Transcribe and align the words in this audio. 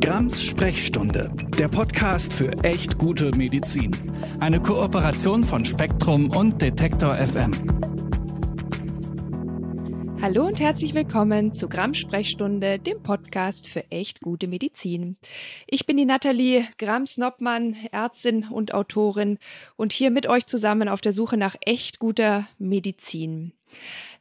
Grams 0.00 0.42
Sprechstunde, 0.42 1.30
der 1.58 1.68
Podcast 1.68 2.32
für 2.32 2.50
echt 2.64 2.96
gute 2.96 3.36
Medizin. 3.36 3.90
Eine 4.40 4.58
Kooperation 4.58 5.44
von 5.44 5.62
Spektrum 5.66 6.34
und 6.34 6.62
Detektor 6.62 7.16
FM. 7.16 7.50
Hallo 10.22 10.46
und 10.46 10.58
herzlich 10.58 10.94
willkommen 10.94 11.52
zu 11.52 11.68
Grams 11.68 11.98
Sprechstunde, 11.98 12.78
dem 12.78 13.02
Podcast 13.02 13.68
für 13.68 13.90
echt 13.90 14.22
gute 14.22 14.48
Medizin. 14.48 15.18
Ich 15.66 15.84
bin 15.84 15.98
die 15.98 16.06
Nathalie 16.06 16.64
Grams-Noppmann, 16.78 17.76
Ärztin 17.92 18.46
und 18.50 18.72
Autorin 18.72 19.38
und 19.76 19.92
hier 19.92 20.10
mit 20.10 20.26
euch 20.26 20.46
zusammen 20.46 20.88
auf 20.88 21.02
der 21.02 21.12
Suche 21.12 21.36
nach 21.36 21.56
echt 21.60 21.98
guter 21.98 22.48
Medizin. 22.58 23.52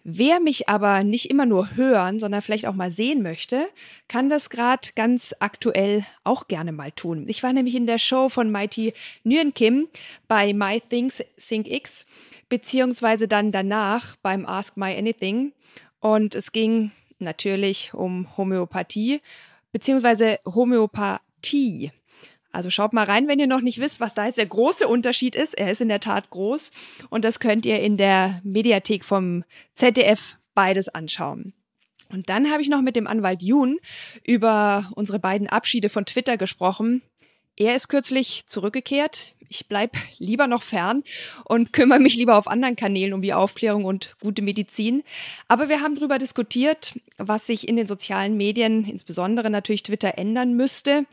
Wer 0.04 0.39
mich 0.39 0.70
aber 0.70 1.04
nicht 1.04 1.29
immer 1.29 1.45
nur 1.45 1.75
hören, 1.75 2.20
sondern 2.20 2.41
vielleicht 2.41 2.65
auch 2.65 2.73
mal 2.73 2.91
sehen 2.91 3.21
möchte, 3.21 3.68
kann 4.07 4.29
das 4.29 4.50
gerade 4.50 4.89
ganz 4.95 5.36
aktuell 5.39 6.05
auch 6.24 6.47
gerne 6.47 6.71
mal 6.71 6.91
tun. 6.91 7.25
Ich 7.28 7.43
war 7.43 7.51
nämlich 7.51 7.75
in 7.75 7.86
der 7.86 7.97
Show 7.97 8.29
von 8.29 8.50
Mighty 8.50 8.93
Nguyen 9.24 9.54
Kim 9.54 9.88
bei 10.27 10.54
My 10.54 10.82
Things 10.82 11.24
Think 11.38 11.68
X, 11.68 12.05
beziehungsweise 12.47 13.27
dann 13.27 13.51
danach 13.51 14.15
beim 14.18 14.46
Ask 14.46 14.77
My 14.77 14.96
Anything. 14.97 15.51
Und 16.00 16.33
es 16.33 16.54
ging 16.54 16.91
natürlich 17.19 17.93
um 17.93 18.38
Homöopathie, 18.38 19.21
beziehungsweise 19.74 20.39
Homöopathie. 20.46 21.91
Also 22.52 22.70
schaut 22.70 22.94
mal 22.94 23.06
rein, 23.06 23.28
wenn 23.28 23.39
ihr 23.39 23.48
noch 23.48 23.62
nicht 23.62 23.80
wisst, 23.80 24.00
was 24.00 24.16
da 24.16 24.26
jetzt 24.26 24.38
der 24.38 24.46
große 24.46 24.88
Unterschied 24.88 25.36
ist. 25.36 25.54
Er 25.58 25.71
ist 25.71 25.82
in 25.82 25.89
der 25.89 26.00
Tat 26.00 26.30
groß 26.30 26.72
und 27.10 27.24
das 27.24 27.39
könnt 27.39 27.66
ihr 27.66 27.80
in 27.80 27.98
der 27.98 28.42
Mediathek 28.44 29.06
vom 29.06 29.44
ZDF 29.75 30.38
beides 30.56 30.89
anschauen. 30.89 31.54
Und 32.12 32.30
dann 32.30 32.52
habe 32.52 32.62
ich 32.62 32.70
noch 32.70 32.81
mit 32.81 32.95
dem 32.95 33.06
Anwalt 33.06 33.44
Jun 33.44 33.78
über 34.25 34.89
unsere 34.95 35.20
beiden 35.20 35.48
Abschiede 35.48 35.89
von 35.89 36.06
Twitter 36.06 36.38
gesprochen. 36.38 37.03
Er 37.59 37.75
ist 37.75 37.89
kürzlich 37.89 38.45
zurückgekehrt. 38.47 39.35
Ich 39.49 39.67
bleibe 39.67 39.97
lieber 40.17 40.47
noch 40.47 40.63
fern 40.63 41.03
und 41.43 41.73
kümmere 41.73 41.99
mich 41.99 42.16
lieber 42.16 42.38
auf 42.38 42.47
anderen 42.47 42.77
Kanälen 42.77 43.13
um 43.13 43.21
die 43.21 43.33
Aufklärung 43.33 43.83
und 43.83 44.16
gute 44.21 44.41
Medizin. 44.41 45.03
Aber 45.49 45.67
wir 45.67 45.81
haben 45.81 45.95
darüber 45.95 46.17
diskutiert, 46.19 46.97
was 47.17 47.45
sich 47.45 47.67
in 47.67 47.75
den 47.75 47.85
sozialen 47.85 48.38
Medien, 48.38 48.85
insbesondere 48.85 49.49
natürlich 49.49 49.83
Twitter, 49.83 50.17
ändern 50.17 50.55
müsste 50.55 51.05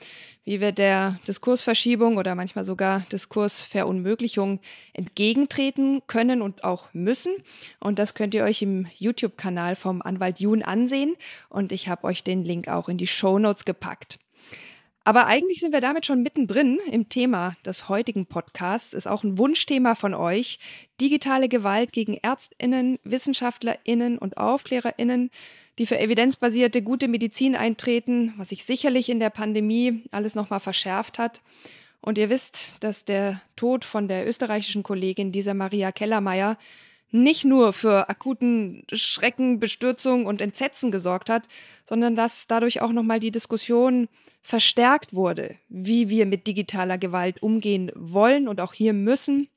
wie 0.46 0.60
wir 0.60 0.70
der 0.70 1.18
Diskursverschiebung 1.26 2.18
oder 2.18 2.36
manchmal 2.36 2.64
sogar 2.64 3.00
Diskursverunmöglichung 3.10 4.60
entgegentreten 4.92 6.02
können 6.06 6.40
und 6.40 6.62
auch 6.62 6.86
müssen. 6.92 7.34
Und 7.80 7.98
das 7.98 8.14
könnt 8.14 8.32
ihr 8.32 8.44
euch 8.44 8.62
im 8.62 8.86
YouTube-Kanal 8.96 9.74
vom 9.74 10.00
Anwalt 10.02 10.38
Jun 10.38 10.62
ansehen. 10.62 11.16
Und 11.48 11.72
ich 11.72 11.88
habe 11.88 12.04
euch 12.04 12.22
den 12.22 12.44
Link 12.44 12.68
auch 12.68 12.88
in 12.88 12.96
die 12.96 13.08
Show 13.08 13.40
Notes 13.40 13.64
gepackt. 13.64 14.20
Aber 15.06 15.28
eigentlich 15.28 15.60
sind 15.60 15.72
wir 15.72 15.80
damit 15.80 16.04
schon 16.04 16.24
mittendrin 16.24 16.80
im 16.90 17.08
Thema 17.08 17.54
des 17.64 17.88
heutigen 17.88 18.26
Podcasts. 18.26 18.92
Ist 18.92 19.06
auch 19.06 19.22
ein 19.22 19.38
Wunschthema 19.38 19.94
von 19.94 20.14
euch. 20.14 20.58
Digitale 21.00 21.48
Gewalt 21.48 21.92
gegen 21.92 22.14
Ärztinnen, 22.14 22.98
Wissenschaftlerinnen 23.04 24.18
und 24.18 24.36
Aufklärerinnen 24.36 25.30
die 25.78 25.86
für 25.86 25.98
evidenzbasierte 25.98 26.80
gute 26.82 27.06
Medizin 27.06 27.54
eintreten, 27.54 28.32
was 28.38 28.48
sich 28.48 28.64
sicherlich 28.64 29.10
in 29.10 29.20
der 29.20 29.28
Pandemie 29.28 30.02
alles 30.10 30.34
nochmal 30.34 30.60
verschärft 30.60 31.18
hat. 31.18 31.42
Und 32.00 32.16
ihr 32.18 32.30
wisst, 32.30 32.76
dass 32.80 33.04
der 33.04 33.42
Tod 33.56 33.84
von 33.84 34.08
der 34.08 34.26
österreichischen 34.26 34.82
Kollegin 34.82 35.32
dieser 35.32 35.52
Maria 35.54 35.92
Kellermeier 35.92 36.56
nicht 37.10 37.44
nur 37.44 37.72
für 37.72 38.08
akuten 38.08 38.84
Schrecken, 38.92 39.58
Bestürzung 39.60 40.26
und 40.26 40.40
Entsetzen 40.40 40.90
gesorgt 40.90 41.30
hat, 41.30 41.44
sondern 41.88 42.16
dass 42.16 42.46
dadurch 42.46 42.80
auch 42.82 42.92
nochmal 42.92 43.20
die 43.20 43.30
Diskussion 43.30 44.08
verstärkt 44.42 45.12
wurde, 45.14 45.56
wie 45.68 46.08
wir 46.08 46.26
mit 46.26 46.46
digitaler 46.46 46.98
Gewalt 46.98 47.42
umgehen 47.42 47.90
wollen 47.94 48.48
und 48.48 48.60
auch 48.60 48.74
hier 48.74 48.92
müssen 48.92 49.48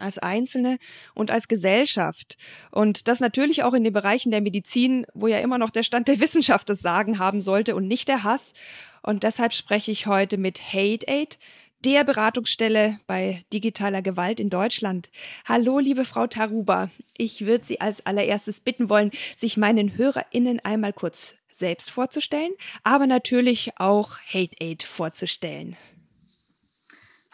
als 0.00 0.18
Einzelne 0.18 0.78
und 1.14 1.30
als 1.30 1.48
Gesellschaft. 1.48 2.36
Und 2.70 3.08
das 3.08 3.20
natürlich 3.20 3.62
auch 3.62 3.74
in 3.74 3.84
den 3.84 3.92
Bereichen 3.92 4.30
der 4.30 4.40
Medizin, 4.40 5.06
wo 5.14 5.26
ja 5.26 5.38
immer 5.38 5.58
noch 5.58 5.70
der 5.70 5.82
Stand 5.82 6.08
der 6.08 6.20
Wissenschaft 6.20 6.68
das 6.68 6.80
Sagen 6.80 7.18
haben 7.18 7.40
sollte 7.40 7.76
und 7.76 7.86
nicht 7.86 8.08
der 8.08 8.24
Hass. 8.24 8.54
Und 9.02 9.22
deshalb 9.22 9.52
spreche 9.52 9.90
ich 9.90 10.06
heute 10.06 10.38
mit 10.38 10.60
Hate 10.72 11.06
Aid, 11.06 11.38
der 11.84 12.02
Beratungsstelle 12.04 12.98
bei 13.06 13.44
digitaler 13.52 14.00
Gewalt 14.00 14.40
in 14.40 14.48
Deutschland. 14.48 15.10
Hallo, 15.44 15.78
liebe 15.78 16.06
Frau 16.06 16.26
Taruba. 16.26 16.88
Ich 17.16 17.44
würde 17.44 17.64
Sie 17.64 17.80
als 17.80 18.04
allererstes 18.06 18.60
bitten 18.60 18.88
wollen, 18.88 19.10
sich 19.36 19.58
meinen 19.58 19.96
HörerInnen 19.96 20.60
einmal 20.60 20.94
kurz 20.94 21.36
selbst 21.52 21.90
vorzustellen, 21.90 22.52
aber 22.84 23.06
natürlich 23.06 23.72
auch 23.78 24.18
Hate 24.32 24.56
Aid 24.60 24.82
vorzustellen. 24.82 25.76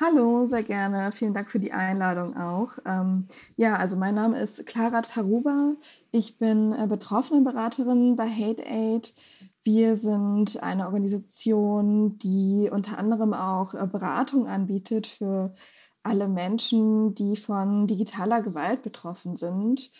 Hallo, 0.00 0.46
sehr 0.46 0.62
gerne. 0.62 1.12
Vielen 1.12 1.34
Dank 1.34 1.50
für 1.50 1.60
die 1.60 1.72
Einladung 1.72 2.36
auch. 2.36 2.70
Ähm, 2.86 3.28
ja, 3.56 3.76
also 3.76 3.96
mein 3.96 4.14
Name 4.14 4.40
ist 4.40 4.66
Clara 4.66 5.02
Taruba. 5.02 5.74
Ich 6.10 6.38
bin 6.38 6.72
äh, 6.72 6.86
Betroffenenberaterin 6.86 8.16
bei 8.16 8.28
Hate 8.28 8.64
Aid. 8.66 9.14
Wir 9.62 9.96
sind 9.96 10.62
eine 10.62 10.86
Organisation, 10.86 12.18
die 12.18 12.70
unter 12.72 12.98
anderem 12.98 13.34
auch 13.34 13.74
äh, 13.74 13.86
Beratung 13.86 14.46
anbietet 14.46 15.06
für 15.06 15.54
alle 16.02 16.28
Menschen, 16.28 17.14
die 17.14 17.36
von 17.36 17.86
digitaler 17.86 18.40
Gewalt 18.42 18.82
betroffen 18.82 19.36
sind. 19.36 19.90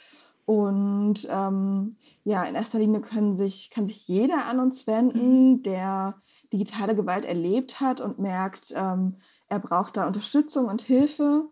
Und 0.47 1.28
ähm, 1.31 1.97
ja, 2.25 2.44
in 2.44 2.54
erster 2.54 2.78
Linie 2.78 3.00
können 3.03 3.37
sich, 3.37 3.70
kann 3.70 3.87
sich 3.87 4.09
jeder 4.09 4.47
an 4.47 4.60
uns 4.60 4.87
wenden, 4.87 5.53
mhm. 5.53 5.62
der 5.62 6.16
digitale 6.53 6.97
Gewalt 6.97 7.25
erlebt 7.25 7.81
hat 7.81 8.00
und 8.00 8.19
merkt, 8.19 8.72
ähm, 8.76 9.16
er 9.49 9.59
braucht 9.60 9.97
da 9.97 10.06
Unterstützung 10.06 10.66
und 10.66 10.82
Hilfe. 10.82 11.44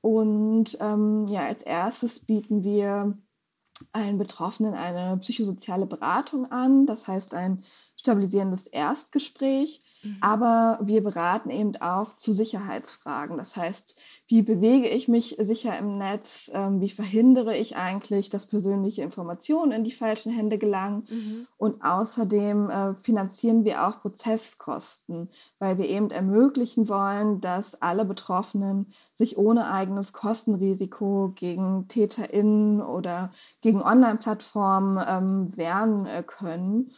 Und 0.00 0.76
ähm, 0.80 1.26
ja, 1.28 1.46
als 1.46 1.62
erstes 1.62 2.20
bieten 2.20 2.62
wir 2.62 3.16
allen 3.94 4.18
Betroffenen 4.18 4.74
eine 4.74 5.16
psychosoziale 5.18 5.86
Beratung 5.86 6.50
an, 6.50 6.86
das 6.86 7.06
heißt 7.06 7.34
ein 7.34 7.62
stabilisierendes 7.96 8.66
Erstgespräch. 8.66 9.83
Mhm. 10.04 10.16
Aber 10.20 10.78
wir 10.82 11.02
beraten 11.02 11.50
eben 11.50 11.76
auch 11.80 12.16
zu 12.16 12.32
Sicherheitsfragen. 12.32 13.36
Das 13.36 13.56
heißt, 13.56 13.98
wie 14.26 14.42
bewege 14.42 14.88
ich 14.88 15.06
mich 15.06 15.36
sicher 15.38 15.76
im 15.78 15.98
Netz? 15.98 16.50
Ähm, 16.54 16.80
wie 16.80 16.88
verhindere 16.88 17.56
ich 17.56 17.76
eigentlich, 17.76 18.30
dass 18.30 18.46
persönliche 18.46 19.02
Informationen 19.02 19.72
in 19.72 19.84
die 19.84 19.92
falschen 19.92 20.32
Hände 20.32 20.56
gelangen? 20.56 21.06
Mhm. 21.10 21.46
Und 21.58 21.84
außerdem 21.84 22.70
äh, 22.70 22.94
finanzieren 23.02 23.64
wir 23.64 23.86
auch 23.86 24.00
Prozesskosten, 24.00 25.28
weil 25.58 25.76
wir 25.76 25.88
eben 25.88 26.10
ermöglichen 26.10 26.88
wollen, 26.88 27.42
dass 27.42 27.82
alle 27.82 28.06
Betroffenen 28.06 28.92
sich 29.14 29.36
ohne 29.36 29.70
eigenes 29.70 30.14
Kostenrisiko 30.14 31.32
gegen 31.34 31.86
TäterInnen 31.88 32.80
oder 32.80 33.30
gegen 33.60 33.82
Online-Plattformen 33.82 35.04
ähm, 35.06 35.56
wehren 35.56 36.06
äh, 36.06 36.22
können. 36.22 36.92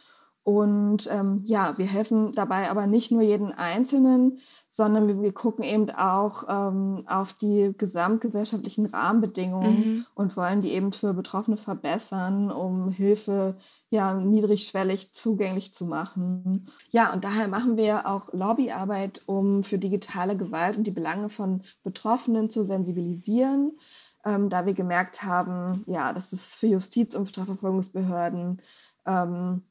Und 0.47 1.09
ähm, 1.11 1.41
ja, 1.43 1.77
wir 1.77 1.87
helfen 1.87 2.31
dabei 2.31 2.71
aber 2.71 2.87
nicht 2.87 3.11
nur 3.11 3.21
jeden 3.21 3.51
Einzelnen, 3.51 4.39
sondern 4.69 5.05
wir, 5.05 5.21
wir 5.21 5.33
gucken 5.33 5.65
eben 5.65 5.89
auch 5.89 6.45
ähm, 6.47 7.03
auf 7.05 7.33
die 7.33 7.73
gesamtgesellschaftlichen 7.77 8.85
Rahmenbedingungen 8.85 9.77
mhm. 9.77 10.05
und 10.15 10.37
wollen 10.37 10.61
die 10.61 10.71
eben 10.71 10.93
für 10.93 11.13
Betroffene 11.13 11.57
verbessern, 11.57 12.49
um 12.49 12.87
Hilfe 12.87 13.57
ja 13.89 14.13
niedrigschwellig 14.13 15.13
zugänglich 15.13 15.73
zu 15.73 15.85
machen. 15.85 16.69
Ja, 16.91 17.11
und 17.11 17.25
daher 17.25 17.49
machen 17.49 17.75
wir 17.75 18.07
auch 18.07 18.31
Lobbyarbeit, 18.31 19.23
um 19.25 19.63
für 19.63 19.77
digitale 19.77 20.37
Gewalt 20.37 20.77
und 20.77 20.85
die 20.87 20.91
Belange 20.91 21.27
von 21.27 21.63
Betroffenen 21.83 22.49
zu 22.49 22.65
sensibilisieren, 22.65 23.77
ähm, 24.23 24.47
da 24.47 24.65
wir 24.65 24.73
gemerkt 24.73 25.23
haben, 25.23 25.83
ja, 25.87 26.13
dass 26.13 26.31
es 26.31 26.55
für 26.55 26.67
Justiz- 26.67 27.15
und 27.15 27.27
Strafverfolgungsbehörden 27.27 28.61
ähm, 29.05 29.63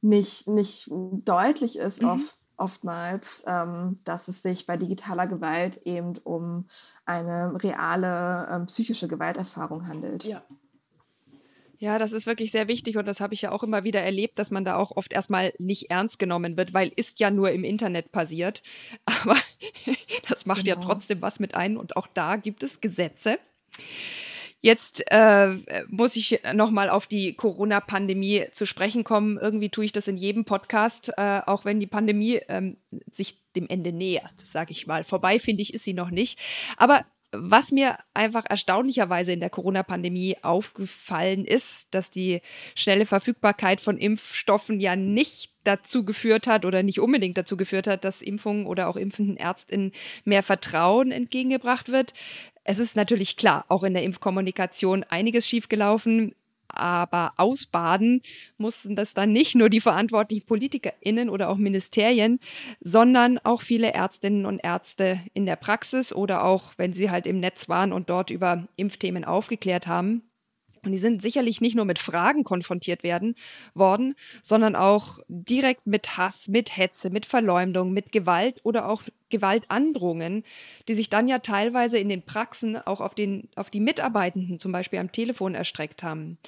nicht, 0.00 0.48
nicht 0.48 0.88
deutlich 0.90 1.78
ist 1.78 2.02
mhm. 2.02 2.08
oft, 2.08 2.34
oftmals, 2.56 3.44
ähm, 3.46 4.00
dass 4.04 4.28
es 4.28 4.42
sich 4.42 4.66
bei 4.66 4.76
digitaler 4.76 5.26
Gewalt 5.26 5.80
eben 5.84 6.16
um 6.18 6.68
eine 7.04 7.62
reale 7.62 8.48
ähm, 8.50 8.66
psychische 8.66 9.08
Gewalterfahrung 9.08 9.86
handelt. 9.86 10.24
Ja. 10.24 10.42
Ja, 11.80 11.98
das 11.98 12.12
ist 12.12 12.26
wirklich 12.26 12.50
sehr 12.50 12.68
wichtig 12.68 12.98
und 12.98 13.06
das 13.06 13.20
habe 13.20 13.32
ich 13.32 13.40
ja 13.40 13.52
auch 13.52 13.62
immer 13.62 13.84
wieder 13.84 14.02
erlebt, 14.02 14.38
dass 14.38 14.50
man 14.50 14.66
da 14.66 14.76
auch 14.76 14.90
oft 14.98 15.14
erstmal 15.14 15.54
nicht 15.58 15.90
ernst 15.90 16.18
genommen 16.18 16.58
wird, 16.58 16.74
weil 16.74 16.92
ist 16.94 17.20
ja 17.20 17.30
nur 17.30 17.52
im 17.52 17.64
Internet 17.64 18.12
passiert. 18.12 18.62
Aber 19.06 19.34
das 20.28 20.44
macht 20.44 20.66
genau. 20.66 20.78
ja 20.78 20.86
trotzdem 20.86 21.22
was 21.22 21.40
mit 21.40 21.54
ein 21.54 21.78
und 21.78 21.96
auch 21.96 22.06
da 22.06 22.36
gibt 22.36 22.62
es 22.62 22.82
Gesetze. 22.82 23.38
Jetzt 24.60 25.02
äh, 25.10 25.54
muss 25.88 26.16
ich 26.16 26.40
nochmal 26.52 26.90
auf 26.90 27.06
die 27.06 27.34
Corona-Pandemie 27.34 28.46
zu 28.52 28.66
sprechen 28.66 29.04
kommen. 29.04 29.38
Irgendwie 29.38 29.70
tue 29.70 29.86
ich 29.86 29.92
das 29.92 30.06
in 30.06 30.18
jedem 30.18 30.44
Podcast, 30.44 31.10
äh, 31.16 31.40
auch 31.46 31.64
wenn 31.64 31.80
die 31.80 31.86
Pandemie 31.86 32.40
ähm, 32.48 32.76
sich 33.10 33.38
dem 33.56 33.68
Ende 33.68 33.92
nähert, 33.92 34.38
sage 34.44 34.72
ich 34.72 34.86
mal. 34.86 35.02
Vorbei, 35.04 35.38
finde 35.38 35.62
ich, 35.62 35.72
ist 35.72 35.84
sie 35.84 35.94
noch 35.94 36.10
nicht. 36.10 36.38
Aber 36.76 37.04
was 37.32 37.70
mir 37.70 37.96
einfach 38.12 38.44
erstaunlicherweise 38.48 39.32
in 39.32 39.40
der 39.40 39.50
Corona-Pandemie 39.50 40.36
aufgefallen 40.42 41.44
ist, 41.44 41.88
dass 41.94 42.10
die 42.10 42.40
schnelle 42.74 43.06
Verfügbarkeit 43.06 43.80
von 43.80 43.98
Impfstoffen 43.98 44.80
ja 44.80 44.96
nicht 44.96 45.52
dazu 45.64 46.04
geführt 46.04 46.46
hat 46.46 46.64
oder 46.64 46.82
nicht 46.82 47.00
unbedingt 47.00 47.36
dazu 47.36 47.56
geführt 47.56 47.86
hat, 47.86 48.04
dass 48.04 48.22
Impfungen 48.22 48.66
oder 48.66 48.88
auch 48.88 48.96
impfenden 48.96 49.36
Ärztinnen 49.36 49.92
mehr 50.24 50.42
Vertrauen 50.42 51.12
entgegengebracht 51.12 51.90
wird. 51.90 52.14
Es 52.64 52.78
ist 52.78 52.96
natürlich 52.96 53.36
klar, 53.36 53.64
auch 53.68 53.84
in 53.84 53.94
der 53.94 54.02
Impfkommunikation 54.02 55.04
einiges 55.04 55.46
schiefgelaufen 55.46 56.34
aber 56.76 57.32
ausbaden 57.36 58.22
mussten 58.58 58.96
das 58.96 59.14
dann 59.14 59.32
nicht 59.32 59.54
nur 59.54 59.68
die 59.68 59.80
verantwortlichen 59.80 60.46
PolitikerInnen 60.46 61.28
oder 61.28 61.48
auch 61.48 61.56
Ministerien, 61.56 62.40
sondern 62.80 63.38
auch 63.38 63.62
viele 63.62 63.92
Ärztinnen 63.92 64.46
und 64.46 64.58
Ärzte 64.58 65.20
in 65.34 65.46
der 65.46 65.56
Praxis 65.56 66.12
oder 66.12 66.44
auch, 66.44 66.72
wenn 66.76 66.92
sie 66.92 67.10
halt 67.10 67.26
im 67.26 67.40
Netz 67.40 67.68
waren 67.68 67.92
und 67.92 68.10
dort 68.10 68.30
über 68.30 68.68
Impfthemen 68.76 69.24
aufgeklärt 69.24 69.86
haben. 69.86 70.29
Und 70.84 70.92
die 70.92 70.98
sind 70.98 71.22
sicherlich 71.22 71.60
nicht 71.60 71.76
nur 71.76 71.84
mit 71.84 71.98
Fragen 71.98 72.44
konfrontiert 72.44 73.02
werden 73.02 73.34
worden, 73.74 74.14
sondern 74.42 74.76
auch 74.76 75.18
direkt 75.28 75.86
mit 75.86 76.16
Hass, 76.16 76.48
mit 76.48 76.76
Hetze, 76.76 77.10
mit 77.10 77.26
Verleumdung, 77.26 77.92
mit 77.92 78.12
Gewalt 78.12 78.60
oder 78.62 78.88
auch 78.88 79.02
Gewaltandrohungen, 79.30 80.44
die 80.88 80.94
sich 80.94 81.08
dann 81.08 81.28
ja 81.28 81.38
teilweise 81.38 81.98
in 81.98 82.08
den 82.08 82.22
Praxen 82.22 82.76
auch 82.76 83.00
auf, 83.00 83.14
den, 83.14 83.48
auf 83.56 83.70
die 83.70 83.80
Mitarbeitenden 83.80 84.58
zum 84.58 84.72
Beispiel 84.72 84.98
am 84.98 85.12
Telefon 85.12 85.54
erstreckt 85.54 86.02
haben. 86.02 86.38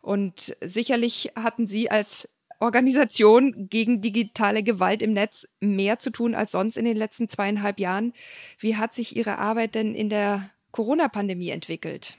Und 0.00 0.56
sicherlich 0.60 1.32
hatten 1.36 1.66
Sie 1.66 1.90
als 1.90 2.28
Organisation 2.60 3.68
gegen 3.70 4.02
digitale 4.02 4.62
Gewalt 4.62 5.00
im 5.00 5.14
Netz 5.14 5.48
mehr 5.60 5.98
zu 5.98 6.10
tun 6.10 6.34
als 6.34 6.52
sonst 6.52 6.76
in 6.76 6.84
den 6.84 6.96
letzten 6.96 7.28
zweieinhalb 7.28 7.80
Jahren. 7.80 8.12
Wie 8.58 8.76
hat 8.76 8.94
sich 8.94 9.16
Ihre 9.16 9.38
Arbeit 9.38 9.74
denn 9.74 9.94
in 9.94 10.10
der 10.10 10.50
Corona-Pandemie 10.70 11.50
entwickelt? 11.50 12.18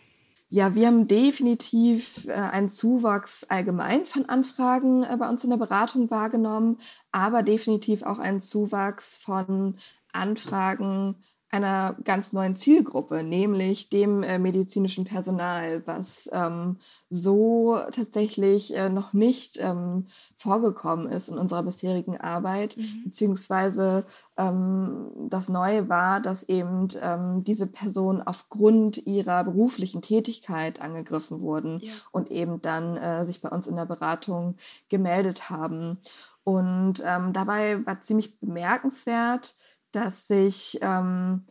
Ja, 0.53 0.75
wir 0.75 0.87
haben 0.87 1.07
definitiv 1.07 2.27
äh, 2.27 2.33
einen 2.33 2.69
Zuwachs 2.69 3.45
allgemein 3.45 4.05
von 4.05 4.25
Anfragen 4.25 5.01
äh, 5.03 5.15
bei 5.17 5.29
uns 5.29 5.45
in 5.45 5.49
der 5.49 5.55
Beratung 5.55 6.11
wahrgenommen, 6.11 6.77
aber 7.13 7.41
definitiv 7.41 8.03
auch 8.03 8.19
einen 8.19 8.41
Zuwachs 8.41 9.15
von 9.15 9.77
Anfragen 10.11 11.15
einer 11.51 11.97
ganz 12.05 12.31
neuen 12.31 12.55
Zielgruppe, 12.55 13.23
nämlich 13.23 13.89
dem 13.89 14.23
äh, 14.23 14.39
medizinischen 14.39 15.03
Personal, 15.03 15.83
was 15.85 16.29
ähm, 16.31 16.77
so 17.09 17.77
tatsächlich 17.91 18.73
äh, 18.75 18.89
noch 18.89 19.11
nicht 19.11 19.59
ähm, 19.59 20.07
vorgekommen 20.37 21.11
ist 21.11 21.27
in 21.27 21.37
unserer 21.37 21.63
bisherigen 21.63 22.17
Arbeit, 22.17 22.77
mhm. 22.77 23.03
beziehungsweise 23.03 24.05
ähm, 24.37 25.07
das 25.29 25.49
Neue 25.49 25.89
war, 25.89 26.21
dass 26.21 26.43
eben 26.43 26.87
ähm, 27.01 27.43
diese 27.43 27.67
Personen 27.67 28.21
aufgrund 28.21 29.05
ihrer 29.05 29.43
beruflichen 29.43 30.01
Tätigkeit 30.01 30.81
angegriffen 30.81 31.41
wurden 31.41 31.81
ja. 31.81 31.91
und 32.13 32.31
eben 32.31 32.61
dann 32.61 32.95
äh, 32.95 33.25
sich 33.25 33.41
bei 33.41 33.49
uns 33.49 33.67
in 33.67 33.75
der 33.75 33.85
Beratung 33.85 34.55
gemeldet 34.87 35.49
haben. 35.49 35.97
Und 36.43 37.03
ähm, 37.05 37.33
dabei 37.33 37.85
war 37.85 38.01
ziemlich 38.01 38.39
bemerkenswert, 38.39 39.55
dass 39.91 40.27
sich 40.27 40.79
ähm, 40.81 41.45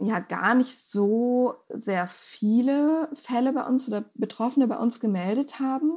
ja 0.00 0.20
gar 0.20 0.54
nicht 0.54 0.78
so 0.78 1.54
sehr 1.70 2.06
viele 2.06 3.08
Fälle 3.14 3.52
bei 3.52 3.66
uns 3.66 3.88
oder 3.88 4.04
Betroffene 4.14 4.66
bei 4.66 4.76
uns 4.76 5.00
gemeldet 5.00 5.58
haben, 5.60 5.92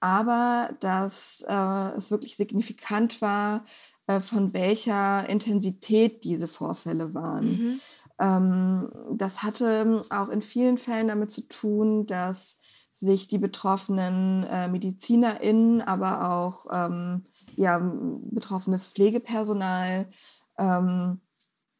aber 0.00 0.70
dass 0.80 1.44
äh, 1.48 1.96
es 1.96 2.10
wirklich 2.10 2.36
signifikant 2.36 3.20
war, 3.20 3.64
äh, 4.06 4.20
von 4.20 4.52
welcher 4.52 5.28
Intensität 5.28 6.24
diese 6.24 6.48
Vorfälle 6.48 7.14
waren. 7.14 7.46
Mhm. 7.46 7.80
Ähm, 8.18 8.90
das 9.12 9.42
hatte 9.42 10.02
auch 10.10 10.28
in 10.28 10.42
vielen 10.42 10.78
Fällen 10.78 11.08
damit 11.08 11.30
zu 11.30 11.42
tun, 11.48 12.06
dass 12.06 12.58
sich 12.92 13.28
die 13.28 13.38
betroffenen 13.38 14.44
äh, 14.44 14.68
MedizinerInnen, 14.68 15.82
aber 15.82 16.30
auch 16.30 16.66
ähm, 16.72 17.26
ja, 17.54 17.80
betroffenes 17.80 18.88
Pflegepersonal 18.88 20.08
ähm, 20.58 21.20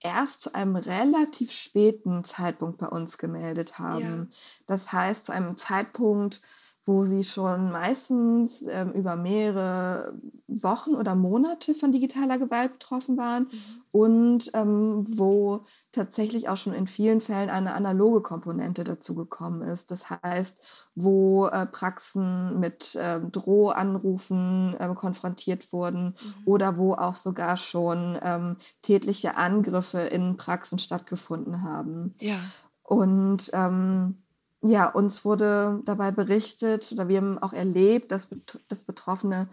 erst 0.01 0.43
zu 0.43 0.55
einem 0.55 0.77
relativ 0.77 1.53
späten 1.53 2.25
Zeitpunkt 2.25 2.79
bei 2.79 2.87
uns 2.87 3.19
gemeldet 3.19 3.79
haben. 3.79 4.29
Ja. 4.31 4.37
Das 4.67 4.93
heißt, 4.93 5.27
zu 5.27 5.33
einem 5.33 5.57
Zeitpunkt, 5.57 6.41
wo 6.89 7.05
sie 7.05 7.23
schon 7.23 7.71
meistens 7.71 8.67
ähm, 8.67 8.93
über 8.93 9.15
mehrere 9.15 10.15
Wochen 10.47 10.95
oder 10.95 11.15
Monate 11.15 11.75
von 11.75 11.93
digitaler 11.93 12.39
Gewalt 12.39 12.73
betroffen 12.73 13.19
waren 13.19 13.43
mhm. 13.43 13.83
und 13.93 14.51
ähm, 14.55 15.05
wo 15.07 15.67
tatsächlich 15.93 16.49
auch 16.49 16.57
schon 16.57 16.73
in 16.73 16.87
vielen 16.87 17.21
Fällen 17.21 17.51
eine 17.51 17.75
analoge 17.75 18.23
Komponente 18.23 18.85
dazu 18.85 19.15
gekommen 19.15 19.69
ist. 19.69 19.91
Das 19.91 20.09
heißt, 20.09 20.65
wo 20.95 21.49
äh, 21.49 21.67
Praxen 21.67 22.59
mit 22.59 22.95
äh, 22.95 23.21
Drohanrufen 23.21 24.75
äh, 24.79 24.89
konfrontiert 24.95 25.71
wurden 25.75 26.17
mhm. 26.19 26.35
oder 26.47 26.79
wo 26.79 26.95
auch 26.95 27.17
sogar 27.17 27.59
schon 27.59 28.19
ähm, 28.23 28.57
tätliche 28.81 29.37
Angriffe 29.37 29.99
in 29.99 30.39
Praxen 30.39 30.79
stattgefunden 30.79 31.63
haben. 31.63 32.15
Ja. 32.19 32.39
Und 32.83 33.51
ähm, 33.53 34.23
ja, 34.63 34.89
uns 34.89 35.25
wurde 35.25 35.81
dabei 35.85 36.11
berichtet 36.11 36.91
oder 36.93 37.09
wir 37.09 37.19
haben 37.19 37.39
auch 37.39 37.53
erlebt, 37.53 38.11
dass, 38.11 38.29
dass 38.69 38.83
Betroffene 38.83 39.49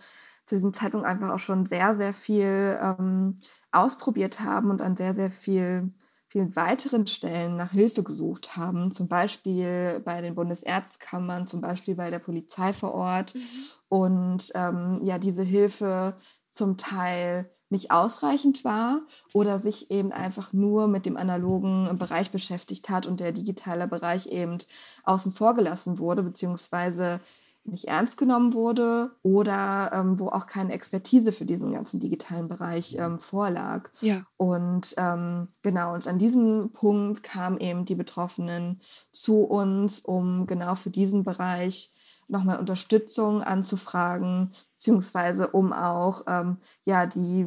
zu 0.46 0.56
diesem 0.56 0.74
Zeitpunkt 0.74 1.06
einfach 1.06 1.30
auch 1.32 1.40
schon 1.40 1.66
sehr, 1.66 1.96
sehr 1.96 2.14
viel 2.14 2.80
ähm, 2.82 3.40
ausprobiert 3.72 4.42
haben 4.42 4.70
und 4.70 4.82
an 4.82 4.96
sehr, 4.96 5.14
sehr 5.16 5.32
viel, 5.32 5.92
vielen 6.28 6.56
weiteren 6.56 7.08
Stellen 7.08 7.56
nach 7.56 7.72
Hilfe 7.72 8.04
gesucht 8.04 8.56
haben. 8.56 8.92
Zum 8.92 9.08
Beispiel 9.08 10.02
bei 10.06 10.22
den 10.22 10.36
Bundesärztkammern, 10.36 11.48
zum 11.48 11.62
Beispiel 11.62 11.96
bei 11.96 12.10
der 12.10 12.20
Polizei 12.20 12.74
vor 12.74 12.94
Ort. 12.94 13.36
Mhm. 13.36 13.42
Und 13.90 14.52
ähm, 14.56 15.00
ja, 15.04 15.18
diese 15.18 15.44
Hilfe 15.44 16.18
zum 16.52 16.78
Teil 16.78 17.55
nicht 17.70 17.92
ausreichend 17.92 18.64
war 18.64 19.02
oder 19.34 19.60
sich 19.60 19.92
eben 19.92 20.12
einfach 20.12 20.54
nur 20.54 20.88
mit 20.88 21.06
dem 21.06 21.18
analogen 21.18 21.98
Bereich 21.98 22.32
beschäftigt 22.32 22.90
hat 22.90 23.06
und 23.06 23.20
der 23.20 23.32
digitale 23.32 23.88
Bereich 23.88 24.28
eben 24.28 24.60
außen 25.04 25.34
vor 25.34 25.56
gelassen 25.56 25.98
wurde, 25.98 26.24
beziehungsweise 26.24 27.20
nicht 27.66 27.86
ernst 27.88 28.18
genommen 28.18 28.54
wurde 28.54 29.12
oder 29.24 29.92
ähm, 29.94 30.20
wo 30.20 30.28
auch 30.30 30.46
keine 30.46 30.74
Expertise 30.74 31.32
für 31.32 31.46
diesen 31.46 31.72
ganzen 31.72 32.00
digitalen 32.00 32.48
Bereich 32.48 32.96
ähm, 33.00 33.20
vorlag. 33.20 33.90
Ja. 34.02 34.22
Und 34.38 34.94
ähm, 34.98 35.48
genau, 35.64 35.96
und 35.96 36.08
an 36.08 36.20
diesem 36.20 36.70
Punkt 36.72 37.24
kamen 37.24 37.60
eben 37.60 37.86
die 37.86 37.96
Betroffenen 37.96 38.82
zu 39.12 39.42
uns, 39.42 40.02
um 40.02 40.46
genau 40.46 40.76
für 40.76 40.92
diesen 40.92 41.24
Bereich 41.24 41.92
nochmal 42.28 42.60
Unterstützung 42.60 43.42
anzufragen, 43.42 44.52
beziehungsweise 44.74 45.50
um 45.50 45.74
auch 45.74 46.24
ähm, 46.28 46.58
ja, 46.86 47.06
die, 47.06 47.46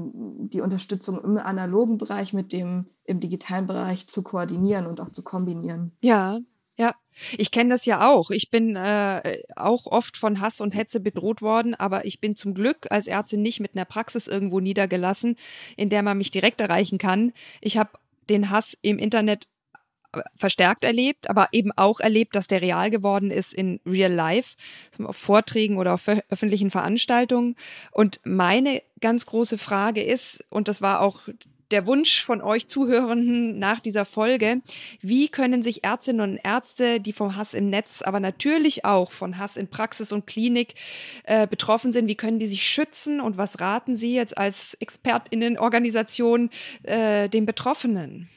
die 0.49 0.61
Unterstützung 0.61 1.23
im 1.23 1.39
analogen 1.39 1.99
Bereich 1.99 2.33
mit 2.33 2.53
dem 2.53 2.87
im 3.05 3.21
digitalen 3.21 3.67
Bereich 3.67 4.09
zu 4.09 4.23
koordinieren 4.23 4.87
und 4.87 5.01
auch 5.01 5.11
zu 5.11 5.23
kombinieren. 5.23 5.93
Ja, 6.01 6.39
ja. 6.77 6.95
Ich 7.37 7.51
kenne 7.51 7.71
das 7.71 7.85
ja 7.87 8.09
auch. 8.09 8.31
Ich 8.31 8.51
bin 8.51 8.77
äh, 8.77 9.43
auch 9.57 9.87
oft 9.87 10.17
von 10.17 10.41
Hass 10.41 10.61
und 10.61 10.75
Hetze 10.75 11.01
bedroht 11.01 11.43
worden, 11.43 11.75
aber 11.75 12.05
ich 12.05 12.21
bin 12.21 12.37
zum 12.37 12.55
Glück 12.55 12.87
als 12.91 13.09
Ärztin 13.09 13.43
nicht 13.43 13.59
mit 13.59 13.75
einer 13.75 13.85
Praxis 13.85 14.29
irgendwo 14.29 14.61
niedergelassen, 14.61 15.37
in 15.77 15.89
der 15.89 16.03
man 16.03 16.17
mich 16.17 16.31
direkt 16.31 16.61
erreichen 16.61 16.99
kann. 16.99 17.33
Ich 17.61 17.77
habe 17.77 17.91
den 18.31 18.51
Hass 18.51 18.79
im 18.83 18.99
Internet 18.99 19.49
verstärkt 20.37 20.85
erlebt, 20.85 21.29
aber 21.29 21.49
eben 21.53 21.73
auch 21.77 22.01
erlebt, 22.01 22.35
dass 22.35 22.49
der 22.49 22.63
real 22.63 22.91
geworden 22.91 23.31
ist 23.31 23.55
in 23.55 23.81
Real 23.85 24.13
Life, 24.13 24.57
auf 25.03 25.17
Vorträgen 25.17 25.77
oder 25.77 25.95
auf 25.95 26.09
öffentlichen 26.29 26.71
Veranstaltungen. 26.71 27.57
Und 27.93 28.21
meine 28.25 28.83
ganz 29.01 29.27
große 29.27 29.59
Frage 29.59 30.03
ist, 30.03 30.45
und 30.51 30.69
das 30.69 30.83
war 30.83 31.01
auch 31.01 31.29
der 31.71 31.87
Wunsch 31.87 32.25
von 32.25 32.41
euch 32.41 32.69
Zuhörenden 32.69 33.59
nach 33.59 33.81
dieser 33.81 34.05
Folge, 34.05 34.63
wie 35.01 35.29
können 35.29 35.63
sich 35.63 35.85
Ärztinnen 35.85 36.23
und 36.23 36.41
Ärzte, 36.43 37.01
die 37.01 37.13
vom 37.13 37.37
Hass 37.37 37.55
im 37.55 37.69
Netz, 37.69 38.03
aber 38.03 38.21
natürlich 38.21 38.85
auch 38.85 39.13
von 39.13 39.39
Hass 39.39 39.57
in 39.57 39.69
Praxis 39.69 40.13
und 40.13 40.27
Klinik 40.27 40.75
äh, 41.25 41.47
betroffen 41.47 41.93
sind, 41.93 42.09
wie 42.09 42.15
können 42.15 42.39
die 42.39 42.47
sich 42.47 42.67
schützen 42.67 43.21
und 43.21 43.37
was 43.37 43.61
raten 43.61 43.97
Sie 43.97 44.15
jetzt 44.15 44.39
als 44.39 44.75
Expertinnenorganisation 44.81 46.51
äh, 46.85 47.29
den 47.29 47.45
Betroffenen? 47.45 48.29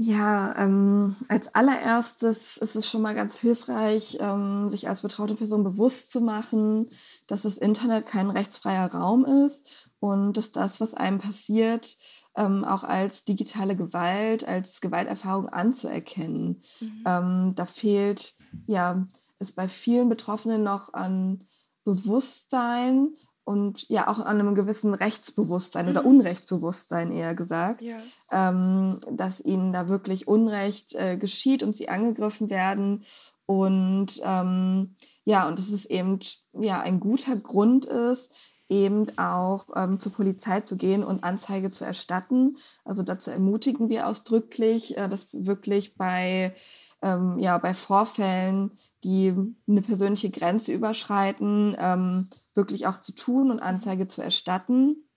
Ja, 0.00 0.54
ähm, 0.56 1.16
als 1.26 1.56
allererstes 1.56 2.56
ist 2.56 2.76
es 2.76 2.88
schon 2.88 3.02
mal 3.02 3.16
ganz 3.16 3.36
hilfreich, 3.36 4.16
ähm, 4.20 4.70
sich 4.70 4.88
als 4.88 5.02
betraute 5.02 5.34
Person 5.34 5.64
bewusst 5.64 6.12
zu 6.12 6.20
machen, 6.20 6.90
dass 7.26 7.42
das 7.42 7.58
Internet 7.58 8.06
kein 8.06 8.30
rechtsfreier 8.30 8.94
Raum 8.94 9.24
ist 9.24 9.66
und 9.98 10.36
dass 10.36 10.52
das, 10.52 10.80
was 10.80 10.94
einem 10.94 11.18
passiert, 11.18 11.96
ähm, 12.36 12.64
auch 12.64 12.84
als 12.84 13.24
digitale 13.24 13.74
Gewalt, 13.74 14.46
als 14.46 14.80
Gewalterfahrung 14.80 15.48
anzuerkennen. 15.48 16.62
Mhm. 16.78 17.04
Ähm, 17.04 17.52
da 17.56 17.66
fehlt 17.66 18.34
ja 18.68 19.04
es 19.40 19.50
bei 19.50 19.66
vielen 19.66 20.08
Betroffenen 20.08 20.62
noch 20.62 20.94
an 20.94 21.42
Bewusstsein 21.82 23.16
und 23.48 23.88
ja 23.88 24.08
auch 24.08 24.18
an 24.18 24.38
einem 24.38 24.54
gewissen 24.54 24.92
Rechtsbewusstsein 24.92 25.86
mhm. 25.86 25.92
oder 25.92 26.04
Unrechtsbewusstsein 26.04 27.10
eher 27.10 27.34
gesagt, 27.34 27.80
ja. 27.80 27.96
ähm, 28.30 29.00
dass 29.10 29.40
ihnen 29.40 29.72
da 29.72 29.88
wirklich 29.88 30.28
Unrecht 30.28 30.94
äh, 30.94 31.16
geschieht 31.16 31.62
und 31.62 31.74
sie 31.74 31.88
angegriffen 31.88 32.50
werden. 32.50 33.04
Und 33.46 34.20
ähm, 34.22 34.96
ja, 35.24 35.48
und 35.48 35.58
dass 35.58 35.70
es 35.70 35.86
eben 35.86 36.20
ja 36.52 36.82
ein 36.82 37.00
guter 37.00 37.36
Grund 37.36 37.86
ist, 37.86 38.34
eben 38.68 39.06
auch 39.18 39.64
ähm, 39.74 39.98
zur 39.98 40.12
Polizei 40.12 40.60
zu 40.60 40.76
gehen 40.76 41.02
und 41.02 41.24
Anzeige 41.24 41.70
zu 41.70 41.86
erstatten. 41.86 42.58
Also 42.84 43.02
dazu 43.02 43.30
ermutigen 43.30 43.88
wir 43.88 44.08
ausdrücklich, 44.08 44.98
äh, 44.98 45.08
dass 45.08 45.28
wirklich 45.32 45.96
bei, 45.96 46.54
ähm, 47.00 47.38
ja, 47.38 47.56
bei 47.56 47.72
Vorfällen, 47.72 48.72
die 49.04 49.32
eine 49.66 49.80
persönliche 49.80 50.28
Grenze 50.28 50.74
überschreiten, 50.74 51.74
ähm, 51.78 52.28
wirklich 52.58 52.86
auch 52.86 53.00
zu 53.00 53.14
tun 53.14 53.50
und 53.50 53.60
Anzeige 53.60 54.08
zu 54.08 54.20
erstatten. 54.20 55.08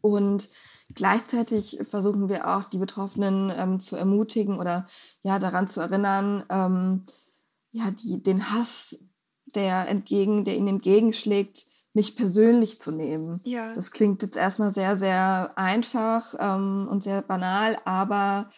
Und 0.00 0.48
gleichzeitig 0.94 1.80
versuchen 1.84 2.30
wir 2.30 2.48
auch, 2.48 2.64
die 2.64 2.78
Betroffenen 2.78 3.52
ähm, 3.54 3.80
zu 3.80 3.96
ermutigen 3.96 4.58
oder 4.58 4.86
ja 5.22 5.38
daran 5.38 5.68
zu 5.68 5.82
erinnern, 5.82 6.44
ähm, 6.48 7.04
ja, 7.72 7.90
die, 7.90 8.22
den 8.22 8.50
Hass, 8.50 8.98
der 9.44 9.88
entgegen, 9.88 10.44
der 10.44 10.56
ihnen 10.56 10.68
entgegenschlägt, 10.68 11.66
nicht 11.92 12.16
persönlich 12.16 12.80
zu 12.80 12.92
nehmen. 12.92 13.40
Ja. 13.44 13.74
Das 13.74 13.90
klingt 13.90 14.22
jetzt 14.22 14.36
erstmal 14.36 14.72
sehr, 14.72 14.96
sehr 14.96 15.52
einfach 15.56 16.34
ähm, 16.38 16.88
und 16.88 17.02
sehr 17.02 17.20
banal, 17.20 17.76
aber 17.84 18.50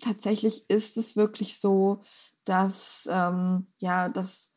tatsächlich 0.00 0.68
ist 0.68 0.96
es 0.96 1.16
wirklich 1.16 1.60
so, 1.60 2.02
dass, 2.44 3.06
ähm, 3.10 3.66
ja, 3.78 4.08
dass 4.08 4.54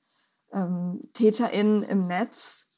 ähm, 0.54 1.10
TäterInnen 1.14 1.84
im 1.84 2.08
Netz 2.08 2.70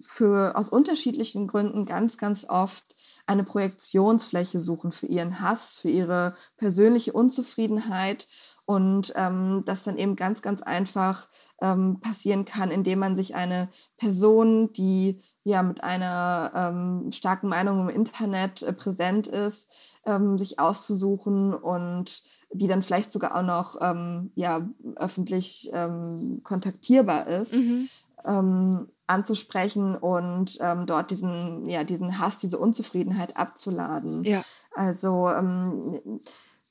für 0.00 0.56
aus 0.56 0.68
unterschiedlichen 0.68 1.46
Gründen 1.46 1.84
ganz, 1.84 2.18
ganz 2.18 2.44
oft 2.48 2.96
eine 3.26 3.44
Projektionsfläche 3.44 4.58
suchen 4.60 4.92
für 4.92 5.06
ihren 5.06 5.40
Hass, 5.40 5.78
für 5.78 5.90
ihre 5.90 6.34
persönliche 6.56 7.12
Unzufriedenheit 7.12 8.26
und 8.64 9.12
ähm, 9.16 9.62
das 9.64 9.82
dann 9.82 9.98
eben 9.98 10.16
ganz, 10.16 10.42
ganz 10.42 10.62
einfach 10.62 11.28
ähm, 11.60 12.00
passieren 12.00 12.44
kann, 12.44 12.70
indem 12.70 12.98
man 12.98 13.16
sich 13.16 13.34
eine 13.34 13.68
Person, 13.96 14.72
die 14.72 15.22
ja 15.44 15.62
mit 15.62 15.82
einer 15.82 16.52
ähm, 16.54 17.12
starken 17.12 17.48
Meinung 17.48 17.80
im 17.80 17.88
Internet 17.88 18.62
äh, 18.62 18.72
präsent 18.72 19.26
ist, 19.26 19.70
ähm, 20.04 20.38
sich 20.38 20.58
auszusuchen 20.58 21.54
und 21.54 22.22
die 22.52 22.66
dann 22.66 22.82
vielleicht 22.82 23.12
sogar 23.12 23.36
auch 23.36 23.42
noch 23.42 23.80
ähm, 23.80 24.32
ja, 24.34 24.68
öffentlich 24.96 25.70
ähm, 25.72 26.40
kontaktierbar 26.42 27.28
ist, 27.28 27.54
mhm. 27.54 27.88
Ähm, 28.24 28.88
anzusprechen 29.06 29.96
und 29.96 30.58
ähm, 30.60 30.86
dort 30.86 31.10
diesen, 31.10 31.68
ja, 31.68 31.84
diesen 31.84 32.18
Hass, 32.18 32.38
diese 32.38 32.58
Unzufriedenheit 32.58 33.36
abzuladen. 33.36 34.22
Ja. 34.24 34.42
Also 34.74 35.28
ähm, 35.28 36.20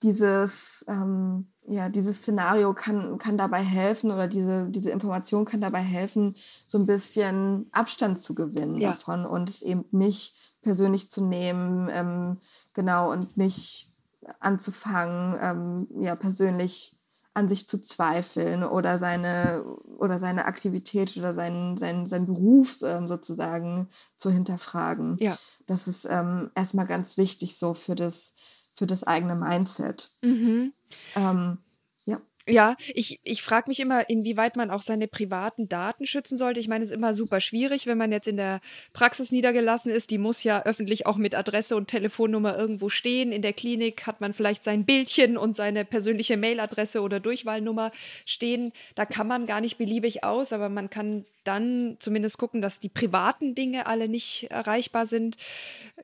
dieses, 0.03 0.85
ähm, 0.87 1.47
ja, 1.67 1.89
dieses 1.89 2.19
Szenario 2.19 2.73
kann, 2.73 3.17
kann 3.17 3.37
dabei 3.37 3.61
helfen 3.61 4.11
oder 4.11 4.27
diese, 4.27 4.67
diese 4.69 4.91
Information 4.91 5.45
kann 5.45 5.61
dabei 5.61 5.81
helfen, 5.81 6.35
so 6.65 6.77
ein 6.77 6.85
bisschen 6.85 7.67
Abstand 7.71 8.19
zu 8.19 8.33
gewinnen 8.33 8.79
ja. 8.79 8.91
davon 8.91 9.25
und 9.25 9.49
es 9.49 9.61
eben 9.61 9.85
nicht 9.91 10.35
persönlich 10.61 11.09
zu 11.09 11.25
nehmen, 11.25 11.89
ähm, 11.91 12.37
genau, 12.73 13.11
und 13.11 13.37
nicht 13.37 13.93
anzufangen, 14.39 15.37
ähm, 15.41 15.87
ja, 16.01 16.15
persönlich 16.15 16.98
an 17.39 17.49
sich 17.49 17.67
zu 17.67 17.81
zweifeln 17.81 18.63
oder 18.63 18.99
seine, 18.99 19.63
oder 19.97 20.19
seine 20.19 20.45
Aktivität 20.45 21.15
oder 21.17 21.33
seinen, 21.33 21.77
seinen, 21.77 22.05
seinen 22.05 22.25
Beruf 22.25 22.81
ähm, 22.83 23.07
sozusagen 23.07 23.87
zu 24.17 24.29
hinterfragen. 24.29 25.17
Ja. 25.19 25.37
Das 25.65 25.87
ist 25.87 26.05
ähm, 26.09 26.51
erstmal 26.53 26.85
ganz 26.85 27.17
wichtig 27.17 27.57
so 27.57 27.73
für 27.73 27.95
das, 27.95 28.33
für 28.75 28.85
das 28.85 29.05
eigene 29.05 29.35
Mindset. 29.35 30.11
Mhm. 30.21 30.73
Ähm, 31.15 31.59
ja, 32.49 32.75
ich, 32.93 33.19
ich 33.23 33.41
frage 33.41 33.69
mich 33.69 33.79
immer, 33.79 34.09
inwieweit 34.09 34.55
man 34.55 34.71
auch 34.71 34.81
seine 34.81 35.07
privaten 35.07 35.69
Daten 35.69 36.05
schützen 36.05 36.37
sollte. 36.37 36.59
Ich 36.59 36.67
meine, 36.67 36.83
es 36.83 36.89
ist 36.89 36.95
immer 36.95 37.13
super 37.13 37.39
schwierig, 37.39 37.87
wenn 37.87 37.97
man 37.97 38.11
jetzt 38.11 38.27
in 38.27 38.37
der 38.37 38.59
Praxis 38.93 39.31
niedergelassen 39.31 39.91
ist. 39.91 40.11
Die 40.11 40.17
muss 40.17 40.43
ja 40.43 40.63
öffentlich 40.63 41.05
auch 41.05 41.17
mit 41.17 41.35
Adresse 41.35 41.75
und 41.75 41.87
Telefonnummer 41.87 42.57
irgendwo 42.57 42.89
stehen. 42.89 43.31
In 43.31 43.41
der 43.41 43.53
Klinik 43.53 44.07
hat 44.07 44.21
man 44.21 44.33
vielleicht 44.33 44.63
sein 44.63 44.85
Bildchen 44.85 45.37
und 45.37 45.55
seine 45.55 45.85
persönliche 45.85 46.37
Mailadresse 46.37 47.01
oder 47.01 47.19
Durchwahlnummer 47.19 47.91
stehen. 48.25 48.71
Da 48.95 49.05
kann 49.05 49.27
man 49.27 49.45
gar 49.45 49.61
nicht 49.61 49.77
beliebig 49.77 50.23
aus, 50.23 50.53
aber 50.53 50.69
man 50.69 50.89
kann 50.89 51.25
dann 51.43 51.97
zumindest 51.99 52.37
gucken, 52.37 52.61
dass 52.61 52.79
die 52.79 52.89
privaten 52.89 53.55
Dinge 53.55 53.87
alle 53.87 54.07
nicht 54.07 54.51
erreichbar 54.51 55.05
sind. 55.05 55.37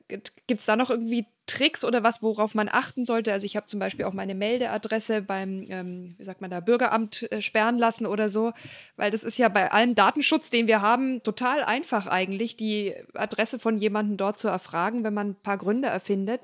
Gibt 0.08 0.60
es 0.60 0.66
da 0.66 0.76
noch 0.76 0.90
irgendwie 0.90 1.26
Tricks 1.46 1.84
oder 1.84 2.02
was, 2.02 2.22
worauf 2.22 2.54
man 2.54 2.68
achten 2.68 3.04
sollte? 3.04 3.32
Also 3.32 3.46
ich 3.46 3.56
habe 3.56 3.66
zum 3.66 3.80
Beispiel 3.80 4.04
auch 4.04 4.12
meine 4.12 4.34
Meldeadresse 4.34 5.22
beim, 5.22 5.64
ähm, 5.68 6.14
wie 6.18 6.24
sagt 6.24 6.40
man 6.40 6.50
da, 6.50 6.60
Bürgeramt 6.60 7.30
äh, 7.30 7.40
sperren 7.40 7.78
lassen 7.78 8.06
oder 8.06 8.28
so, 8.28 8.52
weil 8.96 9.10
das 9.10 9.24
ist 9.24 9.38
ja 9.38 9.48
bei 9.48 9.70
allem 9.70 9.94
Datenschutz, 9.94 10.50
den 10.50 10.66
wir 10.66 10.82
haben, 10.82 11.22
total 11.22 11.64
einfach 11.64 12.06
eigentlich, 12.06 12.56
die 12.56 12.94
Adresse 13.14 13.58
von 13.58 13.78
jemandem 13.78 14.16
dort 14.16 14.38
zu 14.38 14.48
erfragen, 14.48 15.04
wenn 15.04 15.14
man 15.14 15.30
ein 15.30 15.36
paar 15.36 15.58
Gründe 15.58 15.88
erfindet. 15.88 16.40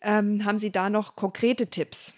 Ähm, 0.00 0.44
haben 0.44 0.58
Sie 0.58 0.72
da 0.72 0.90
noch 0.90 1.14
konkrete 1.16 1.66
Tipps? 1.66 2.14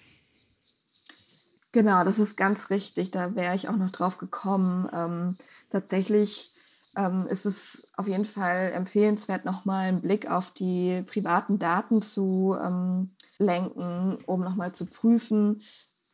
Genau, 1.72 2.04
das 2.04 2.18
ist 2.18 2.36
ganz 2.36 2.70
richtig. 2.70 3.10
Da 3.10 3.34
wäre 3.34 3.54
ich 3.54 3.68
auch 3.68 3.76
noch 3.76 3.90
drauf 3.90 4.18
gekommen. 4.18 4.88
Ähm, 4.92 5.36
tatsächlich 5.70 6.52
ähm, 7.00 7.26
ist 7.28 7.46
es 7.46 7.88
auf 7.96 8.06
jeden 8.06 8.24
Fall 8.24 8.72
empfehlenswert, 8.74 9.44
nochmal 9.44 9.88
einen 9.88 10.02
Blick 10.02 10.30
auf 10.30 10.52
die 10.52 11.02
privaten 11.06 11.58
Daten 11.58 12.02
zu 12.02 12.56
ähm, 12.62 13.10
lenken, 13.38 14.18
um 14.26 14.40
nochmal 14.40 14.72
zu 14.72 14.86
prüfen, 14.86 15.62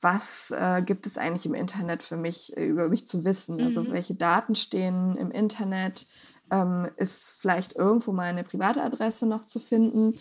was 0.01 0.53
äh, 0.53 0.83
gibt 0.83 1.07
es 1.07 1.19
eigentlich 1.19 1.47
im 1.47 1.55
Internet 1.55 2.03
für 2.03 2.17
mich, 2.17 2.57
äh, 2.57 2.67
über 2.67 2.89
mich 2.89 3.09
zu 3.09 3.25
wissen. 3.25 3.55
Also 3.55 3.81
mhm. 3.81 3.87
Also 3.87 3.93
welche 3.93 4.15
Daten 4.15 4.55
stehen 4.55 5.17
im 5.17 5.31
Internet, 5.31 6.07
ähm, 6.51 6.89
ist 6.97 7.39
vielleicht 7.41 7.75
irgendwo 7.75 8.13
meine 8.13 8.45
private 8.45 8.83
Adresse 8.83 9.27
noch 9.27 9.45
zu 9.45 9.59
finden. 9.59 10.19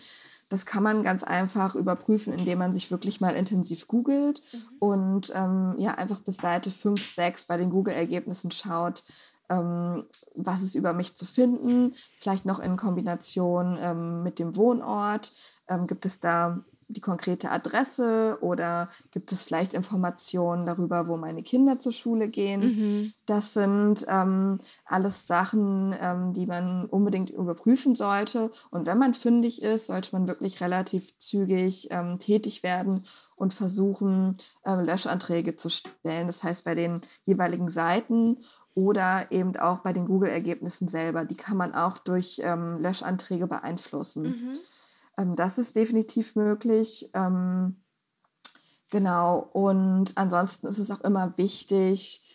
Das 0.48 0.66
kann 0.66 0.82
man 0.82 1.02
ganz 1.02 1.22
einfach 1.22 1.74
überprüfen, 1.74 2.32
indem 2.32 2.58
man 2.58 2.72
sich 2.72 2.90
wirklich 2.90 3.20
mal 3.20 3.36
intensiv 3.36 3.86
googelt 3.86 4.42
mhm. 4.52 4.58
und 4.80 5.32
ähm, 5.34 5.74
ja 5.78 5.94
einfach 5.94 6.20
bis 6.20 6.38
Seite 6.38 6.70
5, 6.70 7.04
6 7.04 7.44
bei 7.44 7.56
den 7.56 7.70
Google-Ergebnissen 7.70 8.50
schaut, 8.50 9.04
ähm, 9.48 10.04
was 10.34 10.62
ist 10.62 10.74
über 10.74 10.92
mich 10.92 11.16
zu 11.16 11.24
finden, 11.24 11.94
vielleicht 12.18 12.46
noch 12.46 12.58
in 12.58 12.76
Kombination 12.76 13.78
ähm, 13.80 14.22
mit 14.22 14.38
dem 14.38 14.56
Wohnort. 14.56 15.32
Ähm, 15.68 15.86
gibt 15.86 16.06
es 16.06 16.20
da 16.20 16.62
die 16.88 17.00
konkrete 17.00 17.50
Adresse 17.50 18.38
oder 18.40 18.88
gibt 19.10 19.32
es 19.32 19.42
vielleicht 19.42 19.74
Informationen 19.74 20.66
darüber, 20.66 21.08
wo 21.08 21.16
meine 21.16 21.42
Kinder 21.42 21.78
zur 21.78 21.92
Schule 21.92 22.28
gehen? 22.28 22.60
Mhm. 22.60 23.12
Das 23.26 23.54
sind 23.54 24.06
ähm, 24.08 24.60
alles 24.84 25.26
Sachen, 25.26 25.94
ähm, 26.00 26.32
die 26.32 26.46
man 26.46 26.86
unbedingt 26.86 27.30
überprüfen 27.30 27.94
sollte. 27.94 28.52
Und 28.70 28.86
wenn 28.86 28.98
man 28.98 29.14
fündig 29.14 29.62
ist, 29.62 29.88
sollte 29.88 30.10
man 30.12 30.28
wirklich 30.28 30.60
relativ 30.60 31.18
zügig 31.18 31.88
ähm, 31.90 32.18
tätig 32.20 32.62
werden 32.62 33.04
und 33.34 33.52
versuchen, 33.52 34.36
ähm, 34.64 34.84
Löschanträge 34.84 35.56
zu 35.56 35.68
stellen. 35.68 36.28
Das 36.28 36.42
heißt, 36.42 36.64
bei 36.64 36.74
den 36.74 37.02
jeweiligen 37.24 37.68
Seiten 37.68 38.38
oder 38.76 39.32
eben 39.32 39.56
auch 39.56 39.78
bei 39.78 39.94
den 39.94 40.04
Google-Ergebnissen 40.04 40.86
selber. 40.86 41.24
Die 41.24 41.34
kann 41.34 41.56
man 41.56 41.74
auch 41.74 41.96
durch 41.96 42.42
ähm, 42.44 42.78
Löschanträge 42.78 43.46
beeinflussen. 43.46 44.22
Mhm. 44.22 44.52
Ähm, 45.16 45.34
das 45.34 45.56
ist 45.56 45.74
definitiv 45.76 46.36
möglich. 46.36 47.10
Ähm, 47.14 47.76
genau. 48.90 49.38
Und 49.38 50.18
ansonsten 50.18 50.66
ist 50.66 50.78
es 50.78 50.90
auch 50.90 51.00
immer 51.00 51.32
wichtig, 51.38 52.25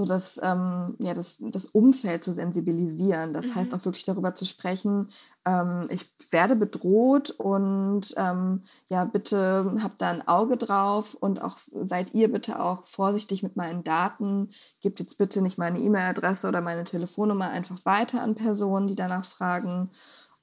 so 0.00 0.06
das, 0.06 0.40
ähm, 0.42 0.94
ja, 0.98 1.12
das, 1.12 1.38
das 1.40 1.66
Umfeld 1.66 2.24
zu 2.24 2.32
sensibilisieren. 2.32 3.34
Das 3.34 3.48
mhm. 3.48 3.54
heißt 3.56 3.74
auch 3.74 3.84
wirklich 3.84 4.06
darüber 4.06 4.34
zu 4.34 4.46
sprechen, 4.46 5.10
ähm, 5.44 5.88
ich 5.90 6.10
werde 6.30 6.56
bedroht 6.56 7.30
und 7.30 8.14
ähm, 8.16 8.62
ja, 8.88 9.04
bitte 9.04 9.76
habt 9.82 10.00
da 10.00 10.08
ein 10.08 10.26
Auge 10.26 10.56
drauf 10.56 11.14
und 11.14 11.42
auch 11.42 11.58
seid 11.58 12.14
ihr 12.14 12.32
bitte 12.32 12.60
auch 12.60 12.86
vorsichtig 12.86 13.42
mit 13.42 13.56
meinen 13.56 13.84
Daten. 13.84 14.50
Gebt 14.80 15.00
jetzt 15.00 15.18
bitte 15.18 15.42
nicht 15.42 15.58
meine 15.58 15.78
E-Mail-Adresse 15.78 16.48
oder 16.48 16.62
meine 16.62 16.84
Telefonnummer 16.84 17.50
einfach 17.50 17.84
weiter 17.84 18.22
an 18.22 18.34
Personen, 18.34 18.88
die 18.88 18.96
danach 18.96 19.26
fragen. 19.26 19.90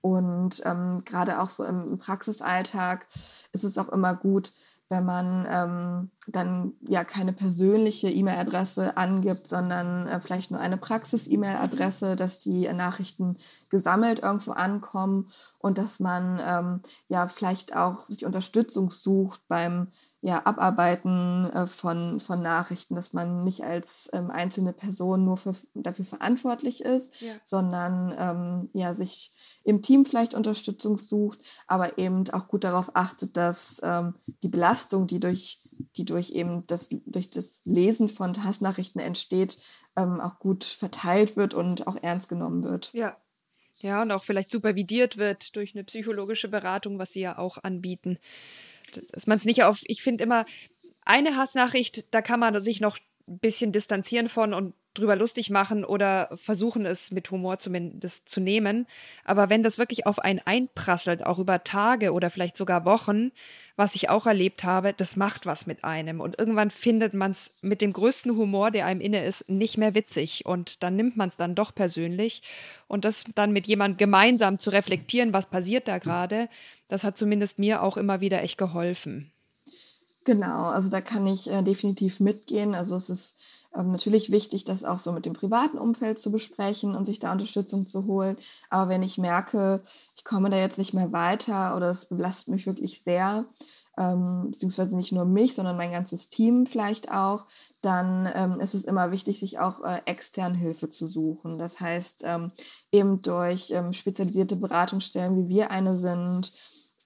Und 0.02 0.62
ähm, 0.66 1.02
gerade 1.04 1.42
auch 1.42 1.50
so 1.50 1.64
im 1.64 1.98
Praxisalltag 1.98 3.08
ist 3.54 3.64
es 3.64 3.80
auch 3.80 3.90
immer 3.90 4.14
gut, 4.14 4.54
wenn 4.90 5.04
man 5.04 5.46
ähm, 5.50 6.12
dann 6.28 6.74
ja 6.82 7.04
keine 7.04 7.34
persönliche 7.34 8.10
E-Mail-Adresse 8.10 8.96
angibt, 8.96 9.48
sondern 9.48 10.08
äh, 10.08 10.22
vielleicht 10.22 10.52
nur 10.52 10.60
eine 10.60 10.78
Praxis-E-Mail-Adresse, 10.78 12.16
dass 12.16 12.40
die 12.40 12.72
Nachrichten 12.72 13.38
gesammelt 13.70 14.20
irgendwo 14.20 14.52
ankommen 14.52 15.30
und 15.60 15.78
dass 15.78 16.00
man 16.00 16.40
ähm, 16.42 16.82
ja 17.10 17.28
vielleicht 17.28 17.76
auch 17.76 18.08
sich 18.10 18.26
Unterstützung 18.26 18.90
sucht 18.90 19.42
beim 19.48 19.88
ja, 20.28 20.46
Abarbeiten 20.46 21.50
äh, 21.52 21.68
von, 21.68 22.20
von 22.20 22.42
Nachrichten, 22.42 22.96
dass 22.96 23.14
man 23.14 23.46
nicht 23.46 23.64
als 23.64 24.10
ähm, 24.12 24.30
einzelne 24.30 24.74
Person 24.74 25.24
nur 25.24 25.38
für, 25.38 25.56
dafür 25.74 26.04
verantwortlich 26.04 26.84
ist, 26.84 27.14
ja. 27.22 27.32
sondern 27.46 28.14
ähm, 28.20 28.70
ja, 28.74 28.94
sich 28.94 29.34
im 29.64 29.82
Team 29.82 30.04
vielleicht 30.04 30.34
Unterstützung 30.34 30.98
sucht, 30.98 31.40
aber 31.66 31.98
eben 31.98 32.30
auch 32.32 32.50
gut 32.50 32.66
darauf 32.66 32.94
achtet, 32.94 33.38
dass 33.38 33.80
ähm, 33.82 34.16
die 34.44 34.50
Belastung, 34.50 35.08
die 35.08 35.22
durch, 35.22 35.62
die 35.96 36.04
durch 36.04 36.32
eben 36.32 36.68
das, 36.68 36.90
durch 37.06 37.30
das 37.30 37.62
Lesen 37.64 38.10
von 38.10 38.44
Hassnachrichten 38.44 39.00
entsteht, 39.00 39.60
ähm, 39.96 40.20
auch 40.20 40.40
gut 40.40 40.66
verteilt 40.66 41.38
wird 41.38 41.54
und 41.54 41.88
auch 41.88 41.96
ernst 42.02 42.28
genommen 42.28 42.66
wird. 42.66 42.92
Ja. 42.92 43.16
Ja, 43.80 44.02
und 44.02 44.12
auch 44.12 44.24
vielleicht 44.24 44.50
supervidiert 44.50 45.18
wird 45.18 45.56
durch 45.56 45.76
eine 45.76 45.84
psychologische 45.84 46.48
Beratung, 46.48 46.98
was 46.98 47.14
sie 47.14 47.20
ja 47.22 47.38
auch 47.38 47.60
anbieten 47.60 48.18
dass 49.12 49.28
man 49.28 49.38
es 49.38 49.46
nicht 49.46 49.64
auf, 49.64 49.82
ich 49.86 50.02
finde 50.02 50.24
immer, 50.24 50.46
eine 51.04 51.36
Hassnachricht, 51.38 52.14
da 52.14 52.22
kann 52.22 52.40
man 52.40 52.60
sich 52.60 52.82
noch 52.82 52.98
ein 53.28 53.40
bisschen 53.40 53.72
distanzieren 53.72 54.30
von 54.30 54.54
und 54.54 54.74
drüber 54.98 55.16
lustig 55.16 55.50
machen 55.50 55.86
oder 55.86 56.30
versuchen 56.36 56.86
es 56.86 57.12
mit 57.12 57.30
Humor 57.32 57.60
zumindest 57.60 58.28
zu 58.28 58.40
nehmen. 58.40 58.88
Aber 59.24 59.50
wenn 59.50 59.64
das 59.64 59.78
wirklich 59.78 60.06
auf 60.06 60.20
einen 60.20 60.42
einprasselt, 60.44 61.26
auch 61.26 61.40
über 61.40 61.64
Tage 61.64 62.14
oder 62.14 62.30
vielleicht 62.30 62.58
sogar 62.58 62.86
Wochen, 62.86 63.32
was 63.76 63.96
ich 63.96 64.10
auch 64.10 64.26
erlebt 64.26 64.64
habe, 64.64 64.94
das 64.94 65.16
macht 65.16 65.46
was 65.46 65.68
mit 65.68 65.84
einem. 65.84 66.20
Und 66.20 66.40
irgendwann 66.40 66.72
findet 66.72 67.14
man 67.14 67.32
es 67.32 67.52
mit 67.62 67.82
dem 67.82 67.94
größten 67.94 68.36
Humor, 68.36 68.72
der 68.72 68.88
einem 68.88 69.02
inne 69.02 69.24
ist, 69.24 69.50
nicht 69.50 69.78
mehr 69.78 69.94
witzig. 69.94 70.46
Und 70.46 70.82
dann 70.82 70.96
nimmt 70.96 71.16
man 71.16 71.30
es 71.30 71.38
dann 71.38 71.54
doch 71.54 71.76
persönlich. 71.76 72.42
Und 72.88 73.06
das 73.06 73.26
dann 73.36 73.52
mit 73.52 73.68
jemandem 73.68 73.98
gemeinsam 73.98 74.58
zu 74.58 74.72
reflektieren, 74.72 75.32
was 75.32 75.46
passiert 75.46 75.88
da 75.88 76.00
gerade, 76.00 76.50
das 76.88 77.04
hat 77.04 77.18
zumindest 77.18 77.60
mir 77.60 77.84
auch 77.84 77.98
immer 77.98 78.22
wieder 78.22 78.42
echt 78.42 78.58
geholfen. 78.58 79.32
Genau, 80.24 80.66
also 80.66 80.90
da 80.90 81.00
kann 81.00 81.26
ich 81.26 81.50
äh, 81.50 81.62
definitiv 81.62 82.20
mitgehen. 82.20 82.76
Also 82.76 82.98
es 82.98 83.10
ist 83.10 83.40
ähm, 83.76 83.92
natürlich 83.92 84.32
wichtig, 84.32 84.66
das 84.66 84.84
auch 84.84 85.00
so 85.00 85.12
mit 85.12 85.26
dem 85.26 85.34
privaten 85.34 85.78
Umfeld 85.78 86.20
zu 86.20 86.32
besprechen 86.32 86.96
und 86.96 87.06
sich 87.06 87.20
da 87.20 87.32
Unterstützung 87.32 87.88
zu 87.88 88.06
holen. 88.06 88.38
Aber 88.70 88.90
wenn 88.90 89.04
ich 89.04 89.18
merke, 89.18 89.84
ich 90.16 90.26
komme 90.26 90.50
da 90.50 90.58
jetzt 90.58 90.78
nicht 90.78 90.94
mehr 90.94 91.12
weiter 91.12 91.76
oder 91.76 91.90
es 91.90 92.06
belastet 92.06 92.50
mich 92.50 92.68
wirklich 92.68 93.04
sehr, 93.04 93.46
ähm, 93.98 94.52
beziehungsweise 94.52 94.96
nicht 94.96 95.12
nur 95.12 95.26
mich, 95.26 95.56
sondern 95.56 95.78
mein 95.78 95.92
ganzes 95.92 96.30
Team 96.30 96.66
vielleicht 96.66 97.12
auch, 97.12 97.46
dann 97.82 98.30
ähm, 98.34 98.60
ist 98.60 98.74
es 98.74 98.86
immer 98.86 99.12
wichtig, 99.12 99.40
sich 99.40 99.60
auch 99.60 99.84
äh, 99.84 100.02
extern 100.06 100.54
Hilfe 100.54 100.90
zu 100.90 101.08
suchen. 101.08 101.58
Das 101.58 101.80
heißt, 101.80 102.24
ähm, 102.26 102.52
eben 102.92 103.22
durch 103.22 103.72
ähm, 103.72 103.94
spezialisierte 103.94 104.56
Beratungsstellen, 104.56 105.38
wie 105.38 105.50
wir 105.50 105.72
eine 105.72 105.96
sind, 105.98 106.54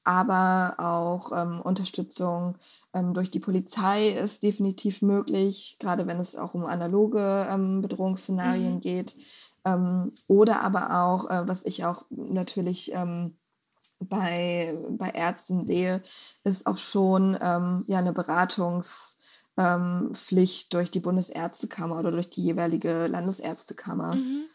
aber 0.04 0.76
auch 0.78 1.32
ähm, 1.32 1.62
Unterstützung 1.62 2.58
ähm, 2.94 3.14
durch 3.14 3.32
die 3.32 3.40
Polizei 3.40 4.10
ist 4.10 4.44
definitiv 4.44 5.02
möglich, 5.02 5.78
gerade 5.80 6.08
wenn 6.08 6.20
es 6.20 6.36
auch 6.36 6.54
um 6.54 6.66
analoge 6.66 7.48
ähm, 7.50 7.82
Bedrohungsszenarien 7.82 8.76
mhm. 8.76 8.82
geht. 8.82 9.16
Ähm, 9.64 10.12
oder 10.28 10.62
aber 10.62 11.04
auch, 11.04 11.30
äh, 11.30 11.48
was 11.48 11.64
ich 11.66 11.86
auch 11.86 12.04
natürlich 12.10 12.92
ähm, 12.94 13.38
bei, 14.00 14.76
bei 14.90 15.10
Ärzten 15.10 15.68
sehe, 15.68 16.02
ist 16.44 16.66
auch 16.66 16.78
schon 16.78 17.38
ähm, 17.40 17.86
ja, 17.88 18.00
eine 18.00 18.14
Beratungspflicht 18.14 20.74
durch 20.74 20.90
die 20.92 21.00
Bundesärztekammer 21.00 22.00
oder 22.00 22.12
durch 22.12 22.30
die 22.30 22.42
jeweilige 22.42 23.08
Landesärztekammer. 23.08 24.16
Mhm. 24.16 24.46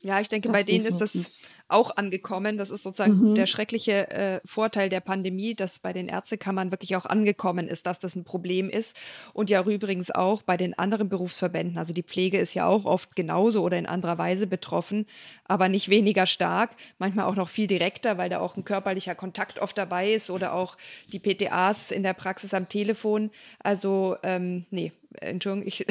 Ja, 0.00 0.20
ich 0.20 0.28
denke, 0.28 0.48
das 0.48 0.52
bei 0.52 0.62
denen 0.62 0.84
definitiv. 0.84 1.14
ist 1.14 1.16
das 1.16 1.32
auch 1.68 1.96
angekommen. 1.96 2.58
Das 2.58 2.70
ist 2.70 2.82
sozusagen 2.82 3.30
mhm. 3.30 3.34
der 3.34 3.46
schreckliche 3.46 4.10
äh, 4.10 4.40
Vorteil 4.44 4.88
der 4.88 5.00
Pandemie, 5.00 5.54
dass 5.54 5.78
bei 5.78 5.92
den 5.92 6.08
Ärztekammern 6.08 6.70
wirklich 6.70 6.96
auch 6.96 7.06
angekommen 7.06 7.68
ist, 7.68 7.86
dass 7.86 7.98
das 7.98 8.14
ein 8.14 8.24
Problem 8.24 8.70
ist. 8.70 8.96
Und 9.32 9.50
ja 9.50 9.64
übrigens 9.64 10.10
auch 10.10 10.42
bei 10.42 10.56
den 10.56 10.78
anderen 10.78 11.08
Berufsverbänden. 11.08 11.78
Also 11.78 11.92
die 11.92 12.02
Pflege 12.02 12.38
ist 12.38 12.54
ja 12.54 12.66
auch 12.66 12.84
oft 12.84 13.16
genauso 13.16 13.62
oder 13.62 13.78
in 13.78 13.86
anderer 13.86 14.18
Weise 14.18 14.46
betroffen, 14.46 15.06
aber 15.44 15.68
nicht 15.68 15.88
weniger 15.88 16.26
stark. 16.26 16.70
Manchmal 16.98 17.26
auch 17.26 17.36
noch 17.36 17.48
viel 17.48 17.66
direkter, 17.66 18.18
weil 18.18 18.30
da 18.30 18.38
auch 18.40 18.56
ein 18.56 18.64
körperlicher 18.64 19.14
Kontakt 19.14 19.58
oft 19.58 19.76
dabei 19.76 20.12
ist 20.12 20.30
oder 20.30 20.54
auch 20.54 20.76
die 21.12 21.18
PTAs 21.18 21.90
in 21.90 22.02
der 22.02 22.14
Praxis 22.14 22.54
am 22.54 22.68
Telefon. 22.68 23.30
Also 23.58 24.16
ähm, 24.22 24.66
nee, 24.70 24.92
Entschuldigung, 25.20 25.66
ich, 25.66 25.86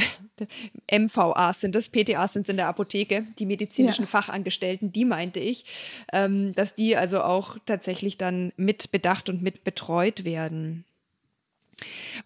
MVAs 0.92 1.62
sind 1.62 1.75
das, 1.75 1.89
PTAs 1.89 2.34
sind 2.34 2.44
es 2.44 2.50
in 2.50 2.58
der 2.58 2.68
Apotheke, 2.68 3.25
die 3.39 3.46
medizinischen 3.46 4.04
ja. 4.04 4.08
Fachangestellten, 4.08 4.92
die 4.92 5.06
meinte 5.06 5.39
ich, 5.39 5.65
ähm, 6.12 6.54
dass 6.54 6.75
die 6.75 6.96
also 6.98 7.22
auch 7.22 7.58
tatsächlich 7.65 8.18
dann 8.18 8.51
mit 8.58 8.92
bedacht 8.92 9.30
und 9.30 9.42
mit 9.42 9.63
betreut 9.63 10.24
werden. 10.24 10.86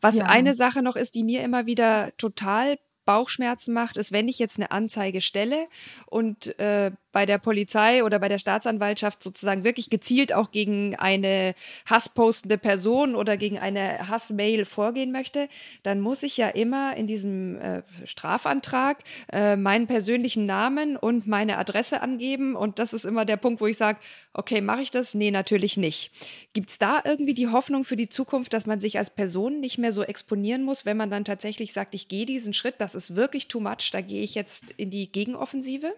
Was 0.02 0.18
ja. 0.18 0.26
eine 0.26 0.56
Sache 0.56 0.82
noch 0.82 0.96
ist, 0.96 1.16
die 1.16 1.24
mir 1.24 1.44
immer 1.44 1.66
wieder 1.66 2.12
total 2.18 2.78
Bauchschmerzen 3.06 3.74
macht, 3.74 3.98
ist, 3.98 4.12
wenn 4.12 4.28
ich 4.28 4.38
jetzt 4.38 4.58
eine 4.58 4.70
Anzeige 4.70 5.22
stelle 5.22 5.68
und 6.06 6.60
äh, 6.60 6.92
bei 7.12 7.26
der 7.26 7.38
Polizei 7.38 8.04
oder 8.04 8.20
bei 8.20 8.30
der 8.30 8.40
Staatsanwaltschaft 8.40 9.24
sozusagen 9.24 9.64
wirklich 9.64 9.90
gezielt 9.90 10.34
auch 10.34 10.52
gegen 10.52 10.96
eine 10.96 11.56
hasspostende 11.90 12.58
Person 12.58 13.16
oder 13.16 13.38
gegen 13.38 13.58
eine 13.58 14.08
Hassmail 14.10 14.66
vorgehen 14.66 15.12
möchte, 15.12 15.50
dann 15.84 16.02
muss 16.02 16.24
ich 16.24 16.38
ja 16.38 16.50
immer 16.50 16.96
in 16.96 17.08
diesem 17.08 17.60
äh, 17.60 17.82
Strafantrag 18.06 19.00
äh, 19.32 19.56
meinen 19.56 19.88
persönlichen 19.88 20.46
Namen 20.46 20.98
und 20.98 21.28
meine 21.28 21.58
Adresse 21.58 22.02
angeben. 22.02 22.56
Und 22.56 22.80
das 22.80 22.94
ist 22.94 23.06
immer 23.06 23.26
der 23.26 23.38
Punkt, 23.38 23.62
wo 23.62 23.68
ich 23.68 23.78
sage, 23.78 24.00
okay, 24.34 24.62
mache 24.62 24.82
ich 24.82 24.92
das? 24.92 25.14
Nee, 25.14 25.32
natürlich 25.32 25.78
nicht. 25.78 26.12
Gibt 26.54 26.70
es 26.70 26.78
da 26.78 27.02
irgendwie 27.04 27.34
die 27.34 27.48
Hoffnung 27.48 27.84
für 27.84 27.98
die 27.98 28.10
Zukunft, 28.10 28.54
dass 28.54 28.66
man 28.66 28.80
sich 28.80 28.98
als 28.98 29.10
Person 29.10 29.60
nicht 29.60 29.78
mehr 29.78 29.94
so 29.94 30.04
exponieren 30.04 30.64
muss, 30.64 30.86
wenn 30.86 30.98
man 30.98 31.10
dann 31.10 31.26
tatsächlich 31.26 31.74
sagt, 31.74 31.96
ich 31.96 32.08
gehe 32.08 32.26
diesen 32.26 32.54
Schritt, 32.54 32.76
das 32.80 32.96
ist 32.96 33.16
wirklich 33.16 33.48
too 33.48 33.60
much, 33.60 33.90
da 33.92 34.02
gehe 34.02 34.22
ich 34.22 34.36
jetzt 34.36 34.72
in 34.72 34.90
die 34.90 35.12
Gegenoffensive? 35.12 35.94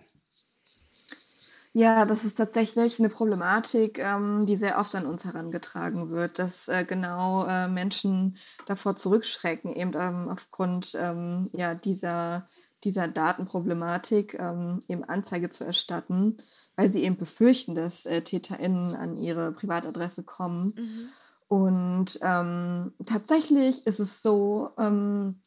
Ja, 1.74 2.06
das 2.06 2.26
ist 2.26 2.36
tatsächlich 2.36 3.00
eine 3.00 3.08
Problematik, 3.08 3.98
ähm, 4.00 4.46
die 4.46 4.58
sehr 4.58 4.78
oft 4.78 4.94
an 4.94 5.06
uns 5.06 5.24
herangetragen 5.24 6.10
wird, 6.10 6.38
dass 6.38 6.68
äh, 6.68 6.84
genau 6.84 7.46
äh, 7.46 7.70
Menschen 7.70 8.38
davor 8.66 8.98
zurückschrecken, 8.98 9.74
eben 9.74 9.94
ähm, 9.96 10.28
aufgrund 10.30 10.98
ähm, 11.00 11.50
ja, 11.54 11.74
dieser, 11.74 12.50
dieser 12.84 13.08
Datenproblematik 13.08 14.38
ähm, 14.38 14.82
eben 14.90 15.06
Anzeige 15.06 15.50
zu 15.50 15.64
erstatten, 15.64 16.38
weil 16.76 16.92
sie 16.92 17.04
eben 17.04 17.16
befürchten, 17.16 17.74
dass 17.74 18.06
äh, 18.06 18.22
TäterInnen 18.22 18.94
an 18.94 19.16
ihre 19.16 19.54
Privatadresse 19.54 20.24
kommen. 20.24 20.74
Mhm. 20.76 21.10
Und 21.48 22.20
ähm, 22.22 22.94
tatsächlich 23.06 23.88
ist 23.88 24.00
es 24.00 24.22
so, 24.22 24.72
ähm, 24.78 25.42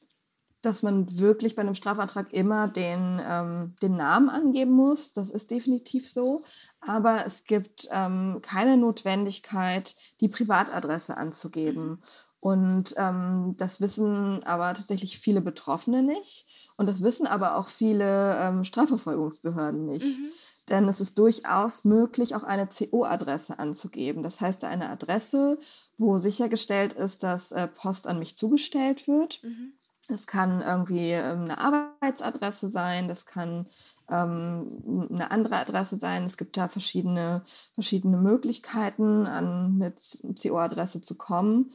dass 0.65 0.83
man 0.83 1.19
wirklich 1.19 1.55
bei 1.55 1.63
einem 1.63 1.75
Strafantrag 1.75 2.33
immer 2.33 2.69
den, 2.69 3.21
ähm, 3.27 3.75
den 3.83 3.97
Namen 3.97 4.29
angeben 4.29 4.73
muss. 4.73 5.13
Das 5.13 5.31
ist 5.31 5.51
definitiv 5.51 6.09
so. 6.09 6.45
Aber 6.81 7.27
es 7.27 7.45
gibt 7.45 7.89
ähm, 7.91 8.41
keine 8.43 8.77
Notwendigkeit, 8.77 9.95
die 10.21 10.29
Privatadresse 10.29 11.17
anzugeben. 11.17 11.89
Mhm. 11.89 11.99
Und 12.41 12.95
ähm, 12.99 13.55
das 13.57 13.81
wissen 13.81 14.43
aber 14.45 14.75
tatsächlich 14.75 15.19
viele 15.19 15.41
Betroffene 15.41 16.03
nicht. 16.03 16.47
Und 16.77 16.87
das 16.87 17.03
wissen 17.03 17.27
aber 17.27 17.57
auch 17.57 17.69
viele 17.69 18.37
ähm, 18.39 18.65
Strafverfolgungsbehörden 18.65 19.87
nicht. 19.87 20.19
Mhm. 20.19 20.29
Denn 20.71 20.89
es 20.89 21.01
ist 21.01 21.19
durchaus 21.19 21.85
möglich, 21.85 22.35
auch 22.35 22.43
eine 22.43 22.67
CO-Adresse 22.67 23.59
anzugeben. 23.59 24.23
Das 24.23 24.41
heißt, 24.41 24.65
eine 24.65 24.89
Adresse, 24.89 25.59
wo 25.99 26.19
sichergestellt 26.19 26.95
ist, 26.95 27.23
dass 27.23 27.53
äh, 27.53 27.69
Post 27.69 28.07
an 28.07 28.19
mich 28.19 28.37
zugestellt 28.37 29.07
wird. 29.07 29.43
Mhm 29.43 29.75
das 30.09 30.27
kann 30.27 30.61
irgendwie 30.61 31.11
ähm, 31.11 31.45
eine 31.45 31.59
Arbeitsadresse 31.59 32.69
sein, 32.69 33.09
das 33.09 33.27
kann 33.27 33.67
ähm, 34.11 35.09
eine 35.11 35.31
andere 35.31 35.57
Adresse 35.57 35.99
sein. 35.99 36.25
Es 36.25 36.37
gibt 36.37 36.57
da 36.57 36.69
verschiedene, 36.69 37.43
verschiedene 37.75 38.17
Möglichkeiten, 38.17 39.27
an 39.27 39.81
eine 39.81 39.95
CO-Adresse 40.35 41.03
zu 41.03 41.17
kommen. 41.17 41.73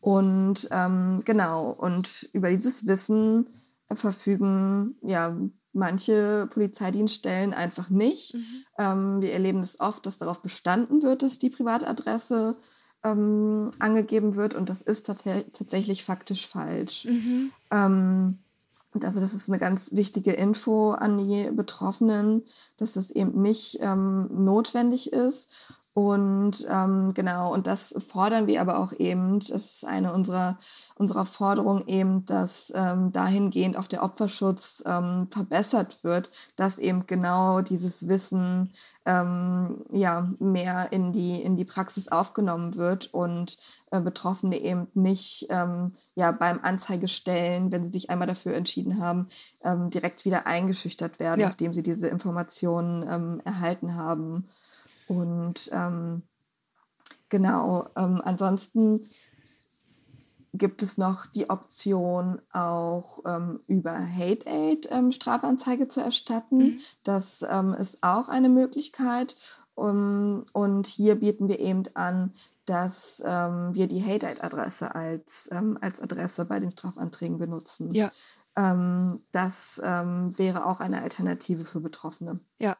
Und 0.00 0.68
ähm, 0.70 1.22
genau, 1.24 1.70
und 1.70 2.28
über 2.32 2.50
dieses 2.50 2.86
Wissen 2.86 3.46
verfügen 3.92 4.96
ja 5.02 5.36
manche 5.72 6.48
Polizeidienststellen 6.52 7.54
einfach 7.54 7.90
nicht. 7.90 8.34
Mhm. 8.34 8.64
Ähm, 8.78 9.20
wir 9.20 9.32
erleben 9.32 9.60
es 9.60 9.72
das 9.72 9.80
oft, 9.80 10.06
dass 10.06 10.18
darauf 10.18 10.42
bestanden 10.42 11.02
wird, 11.02 11.22
dass 11.22 11.38
die 11.38 11.50
Privatadresse 11.50 12.56
ähm, 13.04 13.70
angegeben 13.78 14.36
wird 14.36 14.54
und 14.54 14.68
das 14.68 14.82
ist 14.82 15.06
tatsächlich 15.06 16.04
faktisch 16.04 16.46
falsch. 16.46 17.06
Mhm. 17.06 17.52
Ähm, 17.70 18.38
also 19.02 19.20
das 19.20 19.34
ist 19.34 19.48
eine 19.48 19.58
ganz 19.58 19.94
wichtige 19.94 20.32
Info 20.32 20.90
an 20.92 21.16
die 21.16 21.50
Betroffenen, 21.52 22.44
dass 22.76 22.92
das 22.92 23.10
eben 23.10 23.40
nicht 23.40 23.78
ähm, 23.80 24.28
notwendig 24.44 25.12
ist. 25.12 25.50
Und 25.92 26.68
ähm, 26.70 27.14
genau, 27.14 27.52
und 27.52 27.66
das 27.66 27.96
fordern 28.06 28.46
wir 28.46 28.60
aber 28.60 28.78
auch 28.78 28.92
eben, 28.92 29.40
das 29.40 29.50
ist 29.50 29.84
eine 29.84 30.12
unserer, 30.12 30.60
unserer 30.94 31.26
Forderungen 31.26 31.88
eben, 31.88 32.24
dass 32.26 32.72
ähm, 32.76 33.10
dahingehend 33.10 33.76
auch 33.76 33.88
der 33.88 34.04
Opferschutz 34.04 34.84
ähm, 34.86 35.26
verbessert 35.32 36.04
wird, 36.04 36.30
dass 36.54 36.78
eben 36.78 37.06
genau 37.08 37.60
dieses 37.60 38.06
Wissen 38.06 38.72
ähm, 39.04 39.84
ja, 39.90 40.30
mehr 40.38 40.92
in 40.92 41.12
die, 41.12 41.42
in 41.42 41.56
die 41.56 41.64
Praxis 41.64 42.06
aufgenommen 42.06 42.76
wird 42.76 43.12
und 43.12 43.58
äh, 43.90 44.00
Betroffene 44.00 44.58
eben 44.58 44.86
nicht 44.94 45.48
ähm, 45.50 45.96
ja, 46.14 46.30
beim 46.30 46.60
Anzeigestellen, 46.62 47.72
wenn 47.72 47.84
sie 47.84 47.90
sich 47.90 48.10
einmal 48.10 48.28
dafür 48.28 48.54
entschieden 48.54 49.02
haben, 49.02 49.28
ähm, 49.64 49.90
direkt 49.90 50.24
wieder 50.24 50.46
eingeschüchtert 50.46 51.18
werden, 51.18 51.40
ja. 51.40 51.48
nachdem 51.48 51.74
sie 51.74 51.82
diese 51.82 52.06
Informationen 52.06 53.40
erhalten 53.40 53.96
haben. 53.96 54.48
Und 55.10 55.70
ähm, 55.72 56.22
genau, 57.30 57.88
ähm, 57.96 58.22
ansonsten 58.24 59.10
gibt 60.54 60.84
es 60.84 60.98
noch 60.98 61.26
die 61.26 61.50
Option, 61.50 62.40
auch 62.52 63.18
ähm, 63.26 63.58
über 63.66 63.90
Hate 63.92 64.46
Aid 64.46 64.88
ähm, 64.92 65.10
Strafanzeige 65.10 65.88
zu 65.88 66.00
erstatten. 66.00 66.58
Mhm. 66.58 66.80
Das 67.02 67.44
ähm, 67.50 67.74
ist 67.74 68.04
auch 68.04 68.28
eine 68.28 68.48
Möglichkeit. 68.48 69.36
Um, 69.74 70.44
und 70.52 70.86
hier 70.86 71.16
bieten 71.16 71.48
wir 71.48 71.58
eben 71.58 71.84
an, 71.94 72.34
dass 72.66 73.20
ähm, 73.26 73.74
wir 73.74 73.88
die 73.88 74.04
Hate 74.04 74.28
Aid 74.28 74.44
Adresse 74.44 74.94
als, 74.94 75.48
ähm, 75.50 75.76
als 75.80 76.00
Adresse 76.00 76.44
bei 76.44 76.60
den 76.60 76.70
Strafanträgen 76.70 77.38
benutzen. 77.38 77.90
Ja. 77.90 78.12
das 79.32 79.80
wäre 79.80 80.66
auch 80.66 80.80
eine 80.80 81.02
Alternative 81.02 81.64
für 81.64 81.80
Betroffene. 81.80 82.40
Ja, 82.58 82.76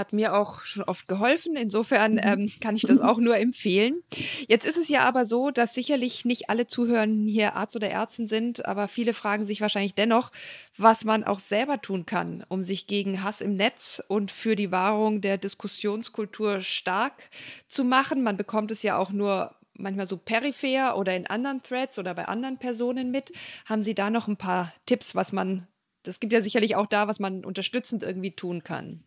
hat 0.00 0.12
mir 0.12 0.34
auch 0.34 0.62
schon 0.62 0.82
oft 0.82 1.06
geholfen. 1.06 1.54
Insofern 1.54 2.14
mhm. 2.14 2.20
ähm, 2.22 2.52
kann 2.60 2.74
ich 2.74 2.82
das 2.82 3.00
auch 3.00 3.18
nur 3.18 3.36
empfehlen. 3.36 4.02
Jetzt 4.48 4.66
ist 4.66 4.76
es 4.76 4.88
ja 4.88 5.02
aber 5.02 5.26
so, 5.26 5.50
dass 5.50 5.74
sicherlich 5.74 6.24
nicht 6.24 6.50
alle 6.50 6.66
Zuhörer 6.66 7.06
hier 7.06 7.54
Arzt 7.54 7.76
oder 7.76 7.88
Ärztin 7.88 8.26
sind, 8.26 8.66
aber 8.66 8.88
viele 8.88 9.14
fragen 9.14 9.46
sich 9.46 9.60
wahrscheinlich 9.60 9.94
dennoch, 9.94 10.32
was 10.76 11.04
man 11.04 11.22
auch 11.22 11.38
selber 11.38 11.80
tun 11.80 12.06
kann, 12.06 12.44
um 12.48 12.62
sich 12.62 12.86
gegen 12.86 13.22
Hass 13.22 13.40
im 13.40 13.54
Netz 13.54 14.02
und 14.08 14.30
für 14.32 14.56
die 14.56 14.72
Wahrung 14.72 15.20
der 15.20 15.38
Diskussionskultur 15.38 16.62
stark 16.62 17.30
zu 17.68 17.84
machen. 17.84 18.22
Man 18.22 18.36
bekommt 18.36 18.70
es 18.70 18.82
ja 18.82 18.96
auch 18.96 19.10
nur 19.10 19.54
manchmal 19.74 20.06
so 20.08 20.16
peripher 20.16 20.96
oder 20.96 21.14
in 21.14 21.26
anderen 21.26 21.62
Threads 21.62 21.98
oder 21.98 22.14
bei 22.14 22.26
anderen 22.26 22.58
Personen 22.58 23.10
mit. 23.10 23.32
Haben 23.66 23.82
Sie 23.82 23.94
da 23.94 24.10
noch 24.10 24.28
ein 24.28 24.36
paar 24.36 24.72
Tipps, 24.86 25.14
was 25.14 25.32
man, 25.32 25.66
das 26.02 26.20
gibt 26.20 26.32
ja 26.32 26.42
sicherlich 26.42 26.76
auch 26.76 26.86
da, 26.86 27.08
was 27.08 27.20
man 27.20 27.44
unterstützend 27.44 28.02
irgendwie 28.02 28.32
tun 28.32 28.64
kann? 28.64 29.04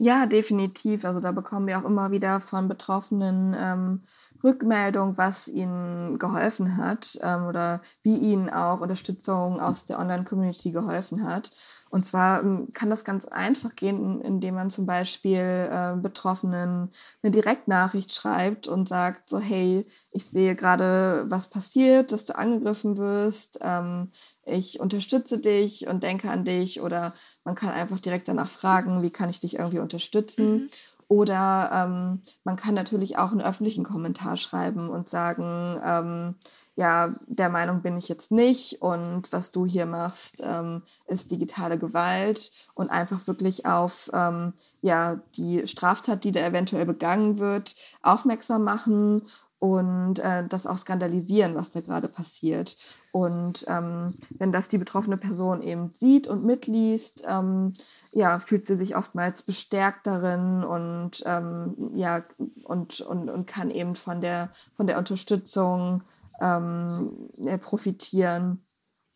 Ja, 0.00 0.26
definitiv. 0.26 1.04
Also 1.04 1.18
da 1.20 1.32
bekommen 1.32 1.66
wir 1.66 1.78
auch 1.78 1.84
immer 1.84 2.10
wieder 2.12 2.38
von 2.38 2.68
Betroffenen 2.68 3.54
ähm, 3.58 4.04
Rückmeldung, 4.44 5.16
was 5.18 5.48
ihnen 5.48 6.18
geholfen 6.20 6.76
hat 6.76 7.18
ähm, 7.22 7.46
oder 7.46 7.80
wie 8.02 8.16
ihnen 8.16 8.48
auch 8.48 8.80
Unterstützung 8.80 9.60
aus 9.60 9.86
der 9.86 9.98
Online-Community 9.98 10.70
geholfen 10.70 11.24
hat. 11.24 11.50
Und 11.90 12.04
zwar 12.06 12.42
ähm, 12.42 12.68
kann 12.72 12.90
das 12.90 13.04
ganz 13.04 13.24
einfach 13.24 13.74
gehen, 13.74 14.20
indem 14.20 14.54
man 14.54 14.70
zum 14.70 14.86
Beispiel 14.86 15.40
äh, 15.40 15.96
Betroffenen 15.96 16.92
eine 17.22 17.32
Direktnachricht 17.32 18.14
schreibt 18.14 18.68
und 18.68 18.88
sagt 18.88 19.28
so, 19.28 19.40
hey, 19.40 19.84
ich 20.12 20.26
sehe 20.26 20.54
gerade, 20.54 21.24
was 21.28 21.48
passiert, 21.50 22.12
dass 22.12 22.24
du 22.24 22.36
angegriffen 22.36 22.98
wirst. 22.98 23.58
Ähm, 23.62 24.12
ich 24.48 24.80
unterstütze 24.80 25.38
dich 25.38 25.86
und 25.86 26.02
denke 26.02 26.30
an 26.30 26.44
dich 26.44 26.80
oder 26.80 27.14
man 27.44 27.54
kann 27.54 27.70
einfach 27.70 27.98
direkt 27.98 28.28
danach 28.28 28.48
fragen, 28.48 29.02
wie 29.02 29.10
kann 29.10 29.30
ich 29.30 29.40
dich 29.40 29.58
irgendwie 29.58 29.78
unterstützen. 29.78 30.52
Mhm. 30.52 30.68
Oder 31.08 31.70
ähm, 31.72 32.22
man 32.44 32.56
kann 32.56 32.74
natürlich 32.74 33.16
auch 33.16 33.30
einen 33.30 33.40
öffentlichen 33.40 33.82
Kommentar 33.82 34.36
schreiben 34.36 34.90
und 34.90 35.08
sagen, 35.08 35.80
ähm, 35.82 36.34
ja, 36.76 37.14
der 37.26 37.48
Meinung 37.48 37.80
bin 37.80 37.96
ich 37.96 38.08
jetzt 38.08 38.30
nicht 38.30 38.82
und 38.82 39.32
was 39.32 39.50
du 39.50 39.66
hier 39.66 39.86
machst, 39.86 40.42
ähm, 40.44 40.82
ist 41.06 41.30
digitale 41.32 41.78
Gewalt 41.78 42.52
und 42.74 42.90
einfach 42.90 43.26
wirklich 43.26 43.66
auf 43.66 44.10
ähm, 44.12 44.52
ja, 44.80 45.20
die 45.34 45.66
Straftat, 45.66 46.22
die 46.22 46.30
da 46.30 46.40
eventuell 46.40 46.86
begangen 46.86 47.38
wird, 47.38 47.74
aufmerksam 48.02 48.62
machen 48.62 49.22
und 49.58 50.20
äh, 50.20 50.46
das 50.46 50.66
auch 50.66 50.78
skandalisieren, 50.78 51.56
was 51.56 51.72
da 51.72 51.80
gerade 51.80 52.06
passiert. 52.06 52.76
Und 53.10 53.64
ähm, 53.68 54.14
wenn 54.30 54.52
das 54.52 54.68
die 54.68 54.78
betroffene 54.78 55.16
Person 55.16 55.62
eben 55.62 55.92
sieht 55.94 56.28
und 56.28 56.44
mitliest, 56.44 57.24
ähm, 57.26 57.72
ja, 58.12 58.38
fühlt 58.38 58.66
sie 58.66 58.76
sich 58.76 58.96
oftmals 58.96 59.42
bestärkt 59.42 60.06
darin 60.06 60.62
und, 60.62 61.22
ähm, 61.26 61.74
ja, 61.94 62.22
und, 62.64 63.00
und, 63.00 63.30
und 63.30 63.46
kann 63.46 63.70
eben 63.70 63.96
von 63.96 64.20
der, 64.20 64.50
von 64.76 64.86
der 64.86 64.98
Unterstützung 64.98 66.02
ähm, 66.40 67.30
profitieren. 67.60 68.62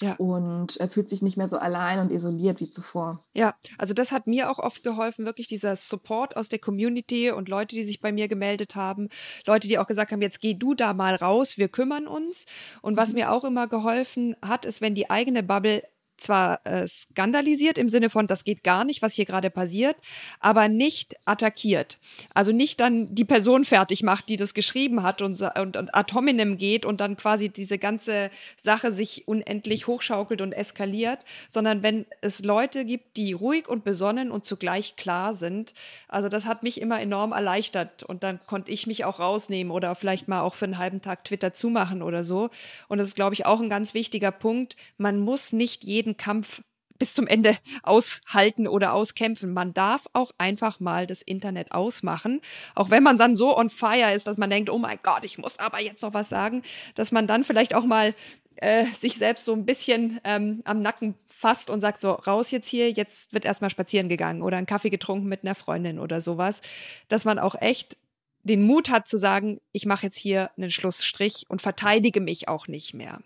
Ja. 0.03 0.15
Und 0.17 0.77
er 0.79 0.89
fühlt 0.89 1.09
sich 1.09 1.23
nicht 1.23 1.37
mehr 1.37 1.49
so 1.49 1.59
allein 1.59 2.01
und 2.01 2.11
isoliert 2.11 2.61
wie 2.61 2.69
zuvor. 2.69 3.21
Ja, 3.35 3.55
also 3.79 3.95
das 3.95 4.13
hat 4.13 4.27
mir 4.27 4.51
auch 4.51 4.59
oft 4.59 4.83
geholfen, 4.83 5.25
wirklich 5.25 5.47
dieser 5.47 5.77
Support 5.77 6.37
aus 6.37 6.49
der 6.49 6.59
Community 6.59 7.31
und 7.31 7.49
Leute, 7.49 7.77
die 7.77 7.85
sich 7.85 8.01
bei 8.01 8.13
mir 8.13 8.29
gemeldet 8.29 8.75
haben, 8.75 9.09
Leute, 9.47 9.69
die 9.69 9.79
auch 9.79 9.87
gesagt 9.87 10.13
haben, 10.13 10.23
jetzt 10.23 10.41
geh 10.41 10.55
du 10.55 10.75
da 10.75 10.93
mal 10.93 11.15
raus, 11.15 11.57
wir 11.57 11.69
kümmern 11.69 12.07
uns. 12.07 12.47
Und 12.83 12.97
was 12.97 13.11
mhm. 13.11 13.15
mir 13.17 13.33
auch 13.33 13.45
immer 13.45 13.69
geholfen 13.69 14.37
hat, 14.43 14.65
ist, 14.65 14.81
wenn 14.81 14.95
die 14.95 15.09
eigene 15.09 15.43
Bubble 15.43 15.83
zwar 16.23 16.65
äh, 16.65 16.87
skandalisiert 16.87 17.79
im 17.79 17.89
Sinne 17.89 18.11
von, 18.11 18.27
das 18.27 18.45
geht 18.45 18.65
gar 18.65 18.85
nicht, 18.85 19.03
was 19.03 19.15
hier 19.15 19.25
gerade 19.25 19.51
passiert, 19.51 19.97
aber 20.41 20.69
nicht 20.69 21.17
attackiert. 21.25 21.99
Also 22.35 22.53
nicht 22.53 22.81
dann 22.81 23.15
die 23.15 23.25
Person 23.25 23.65
fertig 23.65 24.03
macht, 24.03 24.29
die 24.29 24.37
das 24.37 24.55
geschrieben 24.55 25.03
hat 25.03 25.23
und, 25.23 25.41
und, 25.41 25.77
und 25.77 25.95
ad 25.95 26.15
hominem 26.15 26.59
geht 26.59 26.87
und 26.87 27.01
dann 27.01 27.17
quasi 27.17 27.49
diese 27.49 27.79
ganze 27.79 28.31
Sache 28.57 28.93
sich 28.93 29.27
unendlich 29.29 29.87
hochschaukelt 29.87 30.41
und 30.41 30.53
eskaliert, 30.53 31.19
sondern 31.51 31.83
wenn 31.83 32.07
es 32.21 32.45
Leute 32.45 32.85
gibt, 32.85 33.17
die 33.17 33.33
ruhig 33.33 33.69
und 33.69 33.85
besonnen 33.85 34.31
und 34.31 34.45
zugleich 34.45 34.97
klar 34.97 35.35
sind. 35.35 35.75
Also 36.09 36.29
das 36.29 36.47
hat 36.47 36.63
mich 36.63 36.81
immer 36.81 37.01
enorm 37.01 37.33
erleichtert 37.33 38.03
und 38.03 38.23
dann 38.23 38.41
konnte 38.47 38.71
ich 38.71 38.87
mich 38.87 39.05
auch 39.05 39.19
rausnehmen 39.19 39.71
oder 39.71 39.95
vielleicht 39.95 40.29
mal 40.29 40.43
auch 40.43 40.55
für 40.55 40.67
einen 40.67 40.79
halben 40.79 41.03
Tag 41.03 41.25
Twitter 41.25 41.53
zumachen 41.53 42.03
oder 42.03 42.25
so. 42.25 42.51
Und 42.89 42.99
das 42.99 43.09
ist, 43.09 43.15
glaube 43.15 43.35
ich, 43.35 43.47
auch 43.47 43.61
ein 43.61 43.69
ganz 43.69 43.95
wichtiger 43.95 44.31
Punkt. 44.31 44.77
Man 44.99 45.19
muss 45.19 45.53
nicht 45.53 45.85
jeden 45.85 46.12
jeden 46.13 46.17
Kampf 46.17 46.63
bis 46.99 47.15
zum 47.15 47.27
Ende 47.27 47.57
aushalten 47.83 48.69
oder 48.69 48.93
auskämpfen. 48.93 49.53
Man 49.53 49.75
darf 49.75 50.07
auch 50.13 50.31
einfach 50.39 50.79
mal 50.79 51.07
das 51.07 51.23
Internet 51.23 51.73
ausmachen, 51.73 52.41
auch 52.75 52.91
wenn 52.91 53.03
man 53.03 53.19
dann 53.19 53.35
so 53.35 53.57
on 53.57 53.71
fire 53.71 54.13
ist, 54.13 54.27
dass 54.27 54.39
man 54.39 54.51
denkt, 54.51 54.71
oh 54.71 54.79
mein 54.79 55.01
Gott, 55.03 55.25
ich 55.25 55.39
muss 55.39 55.59
aber 55.59 55.81
jetzt 55.81 56.03
noch 56.03 56.15
was 56.15 56.29
sagen, 56.29 56.63
dass 56.95 57.11
man 57.11 57.27
dann 57.27 57.43
vielleicht 57.43 57.75
auch 57.75 57.85
mal 57.85 58.15
äh, 58.57 58.85
sich 58.85 59.17
selbst 59.17 59.47
so 59.47 59.53
ein 59.53 59.65
bisschen 59.67 60.21
ähm, 60.23 60.63
am 60.65 60.81
Nacken 60.81 61.15
fasst 61.27 61.71
und 61.71 61.81
sagt 61.81 62.01
so, 62.01 62.11
raus 62.13 62.53
jetzt 62.53 62.69
hier, 62.69 62.93
jetzt 62.93 63.33
wird 63.33 63.45
erstmal 63.45 63.71
spazieren 63.71 64.09
gegangen 64.09 64.43
oder 64.43 64.59
einen 64.59 64.67
Kaffee 64.67 64.91
getrunken 64.91 65.27
mit 65.27 65.43
einer 65.43 65.57
Freundin 65.57 65.99
oder 65.99 66.21
sowas, 66.21 66.61
dass 67.09 67.25
man 67.25 67.41
auch 67.41 67.57
echt 67.61 67.97
den 68.45 68.63
Mut 68.63 68.91
hat 68.91 69.09
zu 69.09 69.19
sagen, 69.19 69.61
ich 69.73 69.87
mache 69.87 70.07
jetzt 70.07 70.19
hier 70.19 70.51
einen 70.57 70.71
Schlussstrich 70.71 71.47
und 71.49 71.63
verteidige 71.63 72.21
mich 72.21 72.49
auch 72.49 72.69
nicht 72.69 72.95
mehr. 72.95 73.21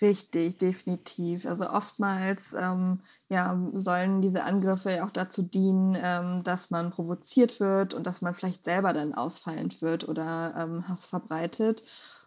Richtig, 0.00 0.56
definitiv. 0.58 1.46
Also 1.46 1.70
oftmals 1.70 2.52
ähm, 2.58 3.00
ja, 3.28 3.56
sollen 3.74 4.22
diese 4.22 4.42
Angriffe 4.42 4.90
ja 4.92 5.06
auch 5.06 5.10
dazu 5.10 5.42
dienen, 5.42 5.96
ähm, 6.00 6.42
dass 6.42 6.70
man 6.70 6.90
provoziert 6.90 7.60
wird 7.60 7.94
und 7.94 8.04
dass 8.06 8.20
man 8.20 8.34
vielleicht 8.34 8.64
selber 8.64 8.92
dann 8.92 9.14
ausfallend 9.14 9.82
wird 9.82 10.08
oder 10.08 10.54
ähm, 10.58 10.88
Hass 10.88 11.06
verbreitet. 11.06 11.84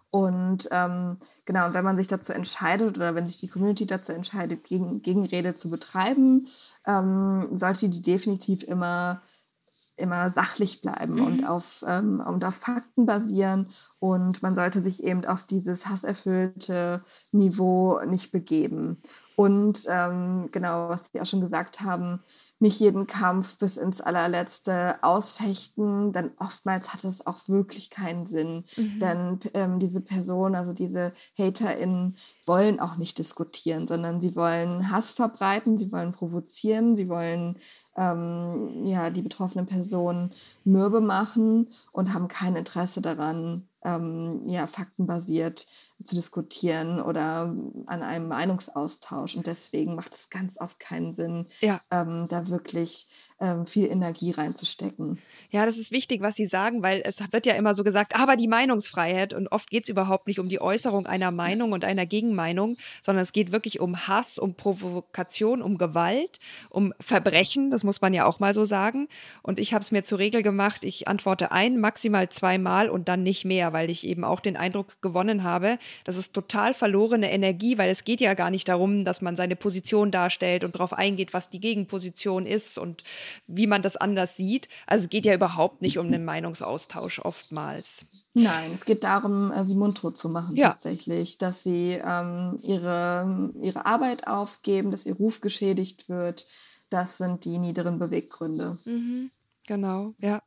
Und 0.09 0.69
ähm, 0.71 1.17
genau, 1.45 1.73
wenn 1.73 1.83
man 1.83 1.97
sich 1.97 2.07
dazu 2.07 2.31
entscheidet 2.31 2.95
oder 2.95 3.13
wenn 3.15 3.27
sich 3.27 3.39
die 3.39 3.49
Community 3.49 3.85
dazu 3.85 4.13
entscheidet, 4.13 4.63
gegen, 4.63 5.01
Gegenrede 5.01 5.53
zu 5.55 5.69
betreiben, 5.69 6.47
ähm, 6.85 7.49
sollte 7.57 7.89
die 7.89 8.01
definitiv 8.01 8.63
immer 8.63 9.21
immer 9.97 10.29
sachlich 10.29 10.81
bleiben 10.81 11.15
mhm. 11.15 11.25
und, 11.25 11.45
auf, 11.45 11.83
ähm, 11.87 12.23
und 12.25 12.45
auf 12.45 12.55
Fakten 12.55 13.05
basieren. 13.05 13.69
Und 13.99 14.41
man 14.43 14.55
sollte 14.55 14.79
sich 14.79 15.03
eben 15.03 15.25
auf 15.25 15.43
dieses 15.43 15.87
hasserfüllte 15.87 17.03
Niveau 17.31 17.99
nicht 18.05 18.31
begeben. 18.31 19.01
Und 19.35 19.85
ähm, 19.89 20.49
genau, 20.51 20.89
was 20.89 21.11
Sie 21.11 21.21
auch 21.21 21.25
schon 21.25 21.41
gesagt 21.41 21.81
haben, 21.81 22.21
nicht 22.59 22.79
jeden 22.79 23.05
Kampf 23.05 23.59
bis 23.59 23.77
ins 23.77 24.01
allerletzte 24.01 24.95
ausfechten, 25.03 26.11
denn 26.11 26.31
oftmals 26.39 26.91
hat 26.91 27.03
es 27.03 27.25
auch 27.27 27.47
wirklich 27.47 27.91
keinen 27.91 28.25
Sinn. 28.25 28.63
Mhm. 28.75 28.99
Denn 28.99 29.39
ähm, 29.53 29.79
diese 29.79 30.01
Personen, 30.01 30.55
also 30.55 30.73
diese 30.73 31.13
HaterInnen, 31.37 32.17
wollen 32.45 32.79
auch 32.79 32.97
nicht 32.97 33.19
diskutieren, 33.19 33.87
sondern 33.87 34.21
sie 34.21 34.35
wollen 34.35 34.89
Hass 34.89 35.11
verbreiten, 35.11 35.77
sie 35.77 35.91
wollen 35.91 36.13
provozieren, 36.13 36.95
sie 36.95 37.09
wollen 37.09 37.59
ähm, 37.97 38.85
ja, 38.85 39.09
die 39.09 39.21
betroffenen 39.21 39.65
Personen 39.65 40.31
mürbe 40.63 41.01
machen 41.01 41.67
und 41.91 42.13
haben 42.13 42.27
kein 42.27 42.55
Interesse 42.55 43.01
daran, 43.01 43.67
ähm, 43.83 44.43
ja, 44.45 44.67
faktenbasiert 44.67 45.67
zu 46.03 46.15
diskutieren 46.15 47.01
oder 47.01 47.53
an 47.87 48.03
einem 48.03 48.27
Meinungsaustausch. 48.27 49.35
Und 49.35 49.47
deswegen 49.47 49.95
macht 49.95 50.13
es 50.13 50.29
ganz 50.29 50.59
oft 50.59 50.79
keinen 50.79 51.13
Sinn, 51.13 51.47
ja. 51.59 51.81
ähm, 51.91 52.27
da 52.29 52.49
wirklich 52.49 53.07
ähm, 53.39 53.67
viel 53.67 53.87
Energie 53.87 54.31
reinzustecken. 54.31 55.19
Ja, 55.51 55.65
das 55.65 55.77
ist 55.77 55.91
wichtig, 55.91 56.21
was 56.21 56.35
Sie 56.35 56.47
sagen, 56.47 56.81
weil 56.81 57.01
es 57.05 57.19
wird 57.31 57.45
ja 57.45 57.53
immer 57.53 57.75
so 57.75 57.83
gesagt, 57.83 58.15
aber 58.19 58.35
die 58.35 58.47
Meinungsfreiheit 58.47 59.33
und 59.33 59.47
oft 59.49 59.69
geht 59.69 59.83
es 59.83 59.89
überhaupt 59.89 60.27
nicht 60.27 60.39
um 60.39 60.49
die 60.49 60.59
Äußerung 60.59 61.05
einer 61.05 61.31
Meinung 61.31 61.71
und 61.71 61.85
einer 61.85 62.05
Gegenmeinung, 62.05 62.77
sondern 63.03 63.21
es 63.21 63.33
geht 63.33 63.51
wirklich 63.51 63.79
um 63.79 64.07
Hass, 64.07 64.39
um 64.39 64.55
Provokation, 64.55 65.61
um 65.61 65.77
Gewalt, 65.77 66.39
um 66.69 66.93
Verbrechen, 66.99 67.69
das 67.69 67.83
muss 67.83 68.01
man 68.01 68.13
ja 68.13 68.25
auch 68.25 68.39
mal 68.39 68.53
so 68.53 68.65
sagen. 68.65 69.07
Und 69.43 69.59
ich 69.59 69.73
habe 69.73 69.83
es 69.83 69.91
mir 69.91 70.03
zur 70.03 70.19
Regel 70.19 70.41
gemacht, 70.41 70.83
ich 70.83 71.07
antworte 71.07 71.51
ein, 71.51 71.79
maximal 71.79 72.29
zweimal 72.29 72.89
und 72.89 73.07
dann 73.07 73.23
nicht 73.23 73.45
mehr, 73.45 73.71
weil 73.71 73.89
ich 73.89 74.05
eben 74.05 74.23
auch 74.23 74.39
den 74.39 74.57
Eindruck 74.57 75.01
gewonnen 75.01 75.43
habe, 75.43 75.77
das 76.03 76.17
ist 76.17 76.33
total 76.33 76.73
verlorene 76.73 77.31
Energie, 77.31 77.77
weil 77.77 77.89
es 77.89 78.03
geht 78.03 78.21
ja 78.21 78.33
gar 78.33 78.49
nicht 78.49 78.67
darum, 78.67 79.05
dass 79.05 79.21
man 79.21 79.35
seine 79.35 79.55
Position 79.55 80.11
darstellt 80.11 80.63
und 80.63 80.75
darauf 80.75 80.93
eingeht, 80.93 81.33
was 81.33 81.49
die 81.49 81.59
Gegenposition 81.59 82.45
ist 82.45 82.77
und 82.77 83.03
wie 83.47 83.67
man 83.67 83.81
das 83.81 83.97
anders 83.97 84.35
sieht. 84.35 84.67
Also 84.85 85.05
es 85.05 85.09
geht 85.09 85.25
ja 85.25 85.33
überhaupt 85.33 85.81
nicht 85.81 85.97
um 85.97 86.07
einen 86.07 86.25
Meinungsaustausch 86.25 87.19
oftmals. 87.19 88.05
Nein, 88.33 88.71
es 88.73 88.85
geht 88.85 89.03
darum, 89.03 89.51
äh, 89.51 89.63
sie 89.63 89.75
mundtot 89.75 90.17
zu 90.17 90.29
machen 90.29 90.55
ja. 90.55 90.69
tatsächlich, 90.69 91.37
dass 91.37 91.63
sie 91.63 91.99
ähm, 92.03 92.59
ihre, 92.61 93.51
ihre 93.61 93.85
Arbeit 93.85 94.27
aufgeben, 94.27 94.91
dass 94.91 95.05
ihr 95.05 95.15
Ruf 95.15 95.41
geschädigt 95.41 96.09
wird. 96.09 96.47
Das 96.89 97.17
sind 97.17 97.45
die 97.45 97.57
niederen 97.57 97.99
Beweggründe. 97.99 98.77
Mhm, 98.85 99.31
genau, 99.65 100.13
ja. 100.19 100.41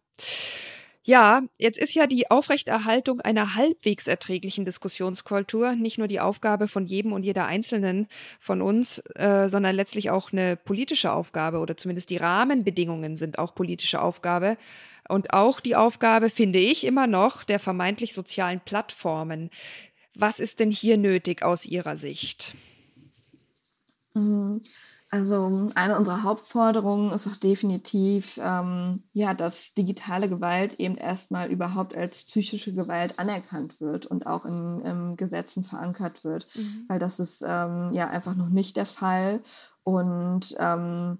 Ja, 1.02 1.42
jetzt 1.56 1.78
ist 1.78 1.94
ja 1.94 2.06
die 2.06 2.30
Aufrechterhaltung 2.30 3.22
einer 3.22 3.54
halbwegs 3.54 4.06
erträglichen 4.06 4.66
Diskussionskultur 4.66 5.74
nicht 5.74 5.96
nur 5.96 6.08
die 6.08 6.20
Aufgabe 6.20 6.68
von 6.68 6.84
jedem 6.84 7.12
und 7.14 7.22
jeder 7.22 7.46
Einzelnen 7.46 8.06
von 8.38 8.60
uns, 8.60 8.98
äh, 9.14 9.48
sondern 9.48 9.74
letztlich 9.74 10.10
auch 10.10 10.30
eine 10.32 10.56
politische 10.56 11.12
Aufgabe 11.12 11.58
oder 11.58 11.76
zumindest 11.76 12.10
die 12.10 12.18
Rahmenbedingungen 12.18 13.16
sind 13.16 13.38
auch 13.38 13.54
politische 13.54 14.02
Aufgabe. 14.02 14.58
Und 15.08 15.32
auch 15.32 15.58
die 15.60 15.74
Aufgabe, 15.74 16.28
finde 16.30 16.58
ich, 16.58 16.84
immer 16.84 17.06
noch 17.06 17.44
der 17.44 17.58
vermeintlich 17.58 18.14
sozialen 18.14 18.60
Plattformen. 18.60 19.50
Was 20.14 20.38
ist 20.38 20.60
denn 20.60 20.70
hier 20.70 20.98
nötig 20.98 21.42
aus 21.42 21.64
Ihrer 21.64 21.96
Sicht? 21.96 22.54
Mhm. 24.14 24.62
Also 25.12 25.68
eine 25.74 25.98
unserer 25.98 26.22
Hauptforderungen 26.22 27.10
ist 27.10 27.26
auch 27.26 27.36
definitiv, 27.36 28.40
ähm, 28.40 29.02
ja, 29.12 29.34
dass 29.34 29.74
digitale 29.74 30.28
Gewalt 30.28 30.78
eben 30.78 30.96
erstmal 30.96 31.50
überhaupt 31.50 31.96
als 31.96 32.22
psychische 32.24 32.72
Gewalt 32.72 33.18
anerkannt 33.18 33.80
wird 33.80 34.06
und 34.06 34.28
auch 34.28 34.44
in, 34.44 34.80
in 34.82 35.16
Gesetzen 35.16 35.64
verankert 35.64 36.22
wird, 36.22 36.46
mhm. 36.54 36.84
weil 36.86 37.00
das 37.00 37.18
ist 37.18 37.42
ähm, 37.44 37.90
ja 37.92 38.08
einfach 38.08 38.36
noch 38.36 38.50
nicht 38.50 38.76
der 38.76 38.86
Fall. 38.86 39.40
Und 39.82 40.54
ähm, 40.60 41.18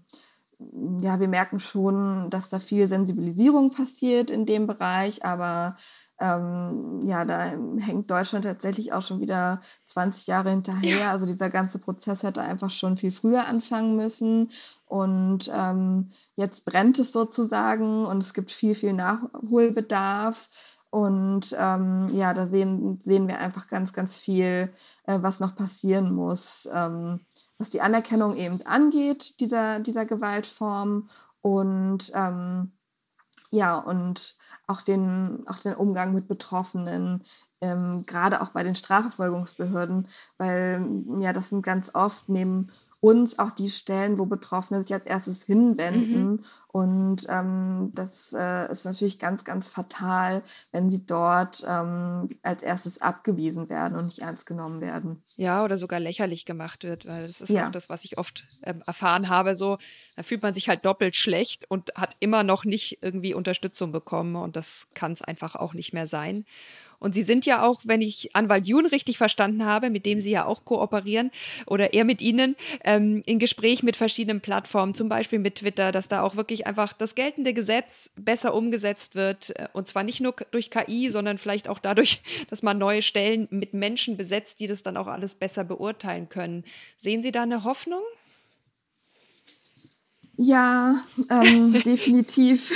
ja, 1.00 1.18
wir 1.18 1.28
merken 1.28 1.58
schon, 1.58 2.30
dass 2.30 2.48
da 2.48 2.60
viel 2.60 2.86
Sensibilisierung 2.86 3.70
passiert 3.72 4.30
in 4.30 4.46
dem 4.46 4.68
Bereich, 4.68 5.24
aber 5.24 5.76
ähm, 6.20 7.00
ja, 7.06 7.24
da 7.24 7.54
hängt 7.78 8.10
Deutschland 8.10 8.44
tatsächlich 8.44 8.92
auch 8.92 9.00
schon 9.02 9.20
wieder 9.20 9.62
20 9.86 10.26
Jahre 10.26 10.50
hinterher. 10.50 10.98
Ja. 10.98 11.10
Also 11.10 11.24
dieser 11.26 11.48
ganze 11.48 11.78
Prozess 11.78 12.22
hätte 12.22 12.42
einfach 12.42 12.70
schon 12.70 12.98
viel 12.98 13.10
früher 13.10 13.46
anfangen 13.46 13.96
müssen. 13.96 14.50
Und 14.84 15.50
ähm, 15.54 16.10
jetzt 16.36 16.66
brennt 16.66 16.98
es 16.98 17.12
sozusagen 17.12 18.04
und 18.04 18.22
es 18.22 18.34
gibt 18.34 18.52
viel, 18.52 18.74
viel 18.74 18.92
Nachholbedarf. 18.92 20.50
Und 20.90 21.56
ähm, 21.58 22.08
ja, 22.12 22.34
da 22.34 22.46
sehen, 22.46 23.00
sehen 23.02 23.26
wir 23.28 23.38
einfach 23.38 23.68
ganz, 23.68 23.92
ganz 23.92 24.18
viel, 24.18 24.72
äh, 25.04 25.18
was 25.20 25.40
noch 25.40 25.54
passieren 25.54 26.12
muss, 26.12 26.68
ähm, 26.74 27.20
was 27.58 27.70
die 27.70 27.80
Anerkennung 27.80 28.36
eben 28.36 28.60
angeht, 28.66 29.40
dieser, 29.40 29.80
dieser 29.80 30.04
Gewaltform. 30.04 31.08
Und 31.40 32.12
ähm, 32.14 32.72
ja, 33.50 33.78
und 33.78 34.36
auch 34.66 34.82
den, 34.82 35.44
auch 35.46 35.58
den 35.58 35.74
Umgang 35.74 36.14
mit 36.14 36.28
Betroffenen, 36.28 37.24
ähm, 37.60 38.04
gerade 38.06 38.40
auch 38.40 38.50
bei 38.50 38.62
den 38.62 38.74
Strafverfolgungsbehörden, 38.74 40.08
weil 40.38 40.86
ja, 41.20 41.32
das 41.32 41.50
sind 41.50 41.62
ganz 41.62 41.94
oft 41.94 42.28
neben 42.28 42.68
uns 43.00 43.38
auch 43.38 43.50
die 43.50 43.70
Stellen, 43.70 44.18
wo 44.18 44.26
Betroffene 44.26 44.82
sich 44.82 44.92
als 44.92 45.06
erstes 45.06 45.42
hinwenden. 45.42 46.32
Mhm. 46.32 46.44
Und 46.68 47.26
ähm, 47.28 47.90
das 47.94 48.34
äh, 48.38 48.70
ist 48.70 48.84
natürlich 48.84 49.18
ganz, 49.18 49.44
ganz 49.44 49.70
fatal, 49.70 50.42
wenn 50.70 50.90
sie 50.90 51.06
dort 51.06 51.64
ähm, 51.66 52.28
als 52.42 52.62
erstes 52.62 53.00
abgewiesen 53.00 53.70
werden 53.70 53.96
und 53.96 54.04
nicht 54.04 54.20
ernst 54.20 54.46
genommen 54.46 54.80
werden. 54.82 55.22
Ja, 55.36 55.64
oder 55.64 55.78
sogar 55.78 55.98
lächerlich 55.98 56.44
gemacht 56.44 56.84
wird, 56.84 57.06
weil 57.06 57.26
das 57.26 57.40
ist 57.40 57.48
ja 57.48 57.66
auch 57.66 57.72
das, 57.72 57.88
was 57.88 58.04
ich 58.04 58.18
oft 58.18 58.44
ähm, 58.64 58.82
erfahren 58.86 59.30
habe. 59.30 59.56
So, 59.56 59.78
da 60.16 60.22
fühlt 60.22 60.42
man 60.42 60.54
sich 60.54 60.68
halt 60.68 60.84
doppelt 60.84 61.16
schlecht 61.16 61.68
und 61.70 61.90
hat 61.96 62.16
immer 62.20 62.42
noch 62.42 62.64
nicht 62.64 62.98
irgendwie 63.02 63.32
Unterstützung 63.34 63.92
bekommen. 63.92 64.36
Und 64.36 64.56
das 64.56 64.88
kann 64.94 65.12
es 65.12 65.22
einfach 65.22 65.56
auch 65.56 65.72
nicht 65.72 65.92
mehr 65.94 66.06
sein. 66.06 66.44
Und 67.00 67.14
Sie 67.14 67.22
sind 67.22 67.46
ja 67.46 67.66
auch, 67.66 67.80
wenn 67.84 68.02
ich 68.02 68.36
Anwalt 68.36 68.66
Jun 68.66 68.86
richtig 68.86 69.18
verstanden 69.18 69.64
habe, 69.64 69.90
mit 69.90 70.06
dem 70.06 70.20
Sie 70.20 70.30
ja 70.30 70.44
auch 70.44 70.64
kooperieren 70.64 71.30
oder 71.66 71.94
er 71.94 72.04
mit 72.04 72.22
Ihnen, 72.22 72.54
ähm, 72.84 73.22
in 73.26 73.38
Gespräch 73.38 73.82
mit 73.82 73.96
verschiedenen 73.96 74.40
Plattformen, 74.40 74.94
zum 74.94 75.08
Beispiel 75.08 75.38
mit 75.38 75.56
Twitter, 75.56 75.90
dass 75.90 76.08
da 76.08 76.22
auch 76.22 76.36
wirklich 76.36 76.66
einfach 76.66 76.92
das 76.92 77.14
geltende 77.14 77.54
Gesetz 77.54 78.10
besser 78.16 78.54
umgesetzt 78.54 79.14
wird. 79.14 79.50
Äh, 79.58 79.68
und 79.72 79.88
zwar 79.88 80.04
nicht 80.04 80.20
nur 80.20 80.36
durch 80.50 80.70
KI, 80.70 81.10
sondern 81.10 81.38
vielleicht 81.38 81.68
auch 81.68 81.78
dadurch, 81.78 82.22
dass 82.50 82.62
man 82.62 82.78
neue 82.78 83.02
Stellen 83.02 83.48
mit 83.50 83.74
Menschen 83.74 84.16
besetzt, 84.16 84.60
die 84.60 84.66
das 84.66 84.82
dann 84.82 84.96
auch 84.96 85.08
alles 85.08 85.34
besser 85.34 85.64
beurteilen 85.64 86.28
können. 86.28 86.64
Sehen 86.96 87.22
Sie 87.22 87.32
da 87.32 87.42
eine 87.42 87.64
Hoffnung? 87.64 88.02
Ja, 90.42 91.02
ähm, 91.28 91.74
definitiv. 91.84 92.72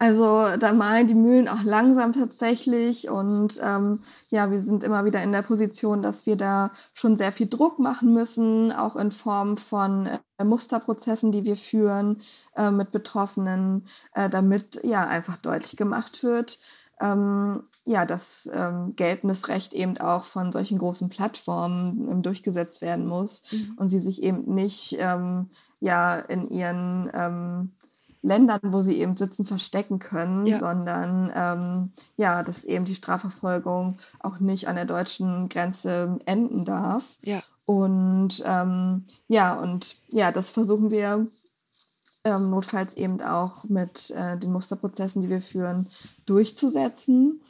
Also 0.00 0.56
da 0.58 0.72
malen 0.72 1.06
die 1.06 1.14
Mühlen 1.14 1.46
auch 1.46 1.62
langsam 1.62 2.12
tatsächlich 2.12 3.08
und 3.08 3.60
ähm, 3.62 4.00
ja, 4.30 4.50
wir 4.50 4.58
sind 4.58 4.82
immer 4.82 5.04
wieder 5.04 5.22
in 5.22 5.30
der 5.30 5.42
Position, 5.42 6.02
dass 6.02 6.26
wir 6.26 6.34
da 6.34 6.72
schon 6.92 7.16
sehr 7.16 7.30
viel 7.30 7.46
Druck 7.46 7.78
machen 7.78 8.12
müssen, 8.12 8.72
auch 8.72 8.96
in 8.96 9.12
Form 9.12 9.56
von 9.56 10.06
äh, 10.06 10.44
Musterprozessen, 10.44 11.30
die 11.30 11.44
wir 11.44 11.56
führen 11.56 12.22
äh, 12.56 12.72
mit 12.72 12.90
Betroffenen, 12.90 13.86
äh, 14.14 14.28
damit 14.28 14.80
ja 14.82 15.06
einfach 15.06 15.36
deutlich 15.36 15.76
gemacht 15.76 16.24
wird, 16.24 16.58
ähm, 17.00 17.62
ja, 17.84 18.04
dass 18.04 18.50
ähm, 18.52 18.94
geltendes 18.96 19.48
Recht 19.48 19.74
eben 19.74 19.98
auch 19.98 20.24
von 20.24 20.50
solchen 20.50 20.78
großen 20.78 21.08
Plattformen 21.08 22.08
ähm, 22.10 22.22
durchgesetzt 22.22 22.80
werden 22.80 23.06
muss 23.06 23.44
mhm. 23.52 23.74
und 23.76 23.90
sie 23.90 24.00
sich 24.00 24.22
eben 24.22 24.54
nicht 24.54 24.96
ähm, 24.98 25.50
ja 25.80 26.18
in 26.18 26.48
ihren 26.50 27.10
ähm, 27.12 27.72
Ländern, 28.22 28.60
wo 28.64 28.82
sie 28.82 29.00
eben 29.00 29.16
sitzen, 29.16 29.46
verstecken 29.46 29.98
können, 29.98 30.46
ja. 30.46 30.58
sondern 30.58 31.32
ähm, 31.34 31.92
ja, 32.16 32.42
dass 32.42 32.64
eben 32.64 32.84
die 32.84 32.94
Strafverfolgung 32.94 33.96
auch 34.18 34.40
nicht 34.40 34.68
an 34.68 34.76
der 34.76 34.84
deutschen 34.84 35.48
Grenze 35.48 36.18
enden 36.26 36.64
darf. 36.64 37.04
Ja. 37.22 37.42
Und 37.64 38.42
ähm, 38.44 39.06
ja, 39.28 39.54
und 39.54 39.96
ja, 40.08 40.32
das 40.32 40.50
versuchen 40.50 40.90
wir 40.90 41.28
ähm, 42.24 42.50
notfalls 42.50 42.94
eben 42.94 43.22
auch 43.22 43.64
mit 43.64 44.10
äh, 44.10 44.36
den 44.36 44.52
Musterprozessen, 44.52 45.22
die 45.22 45.30
wir 45.30 45.40
führen, 45.40 45.88
durchzusetzen. 46.26 47.40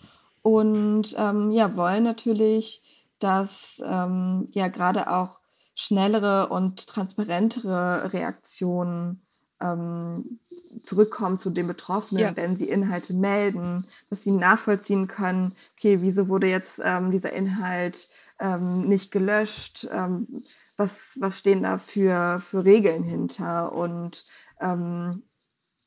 Und 0.42 1.14
ähm, 1.18 1.50
ja, 1.50 1.76
wollen 1.76 2.04
natürlich, 2.04 2.82
dass 3.18 3.82
ähm, 3.84 4.48
ja 4.52 4.68
gerade 4.68 5.10
auch 5.10 5.39
schnellere 5.80 6.50
und 6.50 6.86
transparentere 6.86 8.12
Reaktionen 8.12 9.22
ähm, 9.62 10.40
zurückkommen 10.82 11.38
zu 11.38 11.48
den 11.48 11.66
Betroffenen, 11.66 12.22
ja. 12.22 12.36
wenn 12.36 12.58
sie 12.58 12.68
Inhalte 12.68 13.14
melden, 13.14 13.86
dass 14.10 14.22
sie 14.22 14.32
nachvollziehen 14.32 15.08
können, 15.08 15.54
okay, 15.78 16.02
wieso 16.02 16.28
wurde 16.28 16.48
jetzt 16.48 16.82
ähm, 16.84 17.10
dieser 17.10 17.32
Inhalt 17.32 18.08
ähm, 18.38 18.88
nicht 18.88 19.10
gelöscht, 19.10 19.88
ähm, 19.90 20.42
was, 20.76 21.16
was 21.18 21.38
stehen 21.38 21.62
da 21.62 21.78
für, 21.78 22.40
für 22.40 22.62
Regeln 22.66 23.02
hinter 23.02 23.72
und 23.72 24.26
ähm, 24.60 25.22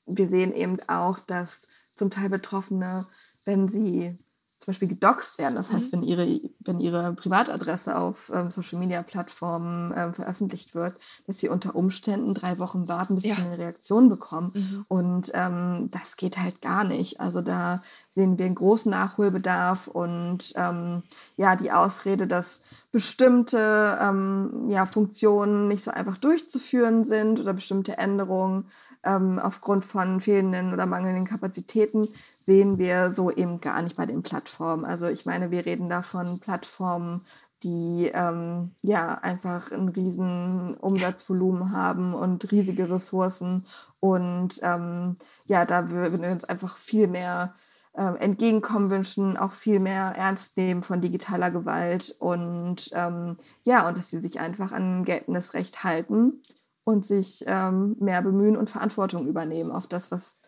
wir 0.08 0.27
sehen 0.27 0.53
eben 0.56 0.79
auch, 0.88 1.19
dass 1.19 1.67
zum 1.93 2.10
Teil 2.10 2.29
Betroffene, 2.29 3.06
wenn 3.45 3.69
sie 3.69 4.17
zum 4.63 4.71
Beispiel 4.71 4.88
gedoxt 4.88 5.38
werden. 5.38 5.56
Das 5.56 5.71
heißt, 5.71 5.91
mhm. 5.91 5.97
wenn 5.97 6.04
ihre, 6.04 6.41
wenn 6.60 6.80
ihre 6.80 7.13
Privatadresse 7.13 7.97
auf 7.97 8.32
ähm, 8.34 8.49
Social 8.49 8.80
Media 8.80 9.04
Plattformen 9.04 9.93
ähm, 9.95 10.13
veröffentlicht 10.13 10.73
wird, 10.73 10.95
dass 11.28 11.39
sie 11.39 11.49
unter 11.49 11.76
Umständen 11.76 12.34
drei 12.34 12.60
Wochen 12.60 12.88
warten, 12.88 13.15
bis 13.15 13.26
ja. 13.26 13.36
sie 13.36 13.41
eine 13.41 13.58
Reaktion 13.58 14.08
bekommen. 14.08 14.52
Mhm. 14.56 14.86
Und 14.88 15.32
ähm, 15.34 15.89
das 15.91 16.15
geht 16.15 16.38
halt 16.38 16.62
gar 16.62 16.86
nicht. 16.86 17.19
Also 17.19 17.41
da 17.41 17.84
sehen 18.10 18.38
wir 18.38 18.45
einen 18.45 18.56
großen 18.56 18.89
Nachholbedarf 18.89 19.88
und 19.88 20.54
ähm, 20.56 21.04
ja, 21.36 21.58
die 21.58 21.71
Ausrede, 21.71 22.26
dass 22.26 22.62
bestimmte 22.93 23.97
ähm, 23.99 24.69
ja, 24.69 24.86
Funktionen 24.86 25.67
nicht 25.67 25.84
so 25.84 25.91
einfach 25.91 26.17
durchzuführen 26.17 27.04
sind 27.04 27.41
oder 27.41 27.54
bestimmte 27.54 27.97
Änderungen 27.97 28.67
ähm, 29.04 29.39
aufgrund 29.39 29.84
von 29.84 30.21
fehlenden 30.21 30.73
oder 30.73 30.86
mangelnden 30.86 31.26
Kapazitäten 31.26 32.08
sehen 32.45 32.77
wir 32.77 33.12
so 33.12 33.32
eben 33.32 33.62
gar 33.62 33.82
nicht 33.82 33.95
bei 33.95 34.06
den 34.06 34.23
Plattformen. 34.23 34.86
Also 34.86 35.08
ich 35.08 35.25
meine, 35.25 35.51
wir 35.51 35.65
reden 35.65 35.89
da 35.89 36.01
von 36.01 36.39
Plattformen, 36.39 37.21
die 37.63 38.12
ähm, 38.13 38.71
ja 38.82 39.15
einfach 39.19 39.71
ein 39.71 39.89
riesen 39.89 40.75
Umsatzvolumen 40.75 41.71
haben 41.71 42.13
und 42.13 42.51
riesige 42.51 42.89
Ressourcen. 42.89 43.65
Und 43.99 44.60
ähm, 44.62 45.17
ja, 45.45 45.65
da 45.65 45.89
würden 45.89 46.21
wir 46.21 46.32
uns 46.32 46.43
einfach 46.43 46.77
viel 46.77 47.08
mehr 47.08 47.56
äh, 47.93 48.15
entgegenkommen 48.19 48.89
wünschen, 48.89 49.38
auch 49.38 49.53
viel 49.53 49.79
mehr 49.79 50.13
ernst 50.17 50.58
nehmen 50.58 50.84
von 50.84 50.99
digitaler 50.99 51.51
Gewalt 51.51 52.15
und 52.19 52.89
ähm, 52.93 53.38
ja, 53.63 53.88
und 53.88 53.97
dass 53.97 54.10
sie 54.10 54.19
sich 54.19 54.39
einfach 54.39 54.71
an 54.71 55.06
geltendes 55.06 55.53
Recht 55.53 55.84
halten 55.84 56.41
und 56.84 57.06
sich 57.06 57.43
ähm, 57.47 57.95
mehr 57.99 58.21
bemühen 58.21 58.58
und 58.58 58.69
Verantwortung 58.69 59.27
übernehmen 59.27 59.71
auf 59.71 59.88
das, 59.88 60.12
was 60.12 60.41
ähm, 60.41 60.42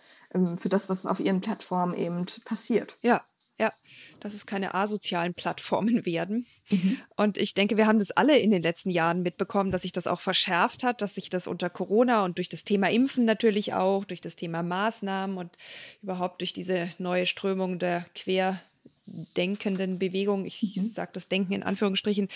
für 0.55 0.69
das, 0.69 0.89
was 0.89 1.05
auf 1.05 1.19
ihren 1.19 1.41
Plattformen 1.41 1.93
eben 1.95 2.25
passiert. 2.45 2.97
Ja, 3.01 3.23
ja, 3.59 3.71
dass 4.19 4.33
es 4.33 4.45
keine 4.45 4.73
asozialen 4.73 5.33
Plattformen 5.33 6.05
werden. 6.05 6.45
Mhm. 6.69 6.97
Und 7.15 7.37
ich 7.37 7.53
denke, 7.53 7.77
wir 7.77 7.87
haben 7.87 7.99
das 7.99 8.11
alle 8.11 8.37
in 8.37 8.51
den 8.51 8.61
letzten 8.61 8.89
Jahren 8.89 9.21
mitbekommen, 9.21 9.71
dass 9.71 9.83
sich 9.83 9.93
das 9.93 10.07
auch 10.07 10.19
verschärft 10.19 10.83
hat, 10.83 11.01
dass 11.01 11.15
sich 11.15 11.29
das 11.29 11.47
unter 11.47 11.69
Corona 11.69 12.25
und 12.25 12.37
durch 12.37 12.49
das 12.49 12.63
Thema 12.63 12.89
Impfen 12.89 13.23
natürlich 13.25 13.73
auch, 13.73 14.03
durch 14.03 14.21
das 14.21 14.35
Thema 14.35 14.61
Maßnahmen 14.61 15.37
und 15.37 15.55
überhaupt 16.01 16.41
durch 16.41 16.53
diese 16.53 16.89
neue 16.97 17.25
Strömung 17.25 17.79
der 17.79 18.05
Quer- 18.15 18.59
denkenden 19.07 19.99
Bewegung, 19.99 20.45
ich, 20.45 20.61
mhm. 20.75 20.83
sage 20.83 21.11
das 21.13 21.27
Denken 21.27 21.53
in 21.53 21.63
Anführungsstrichen, 21.63 22.27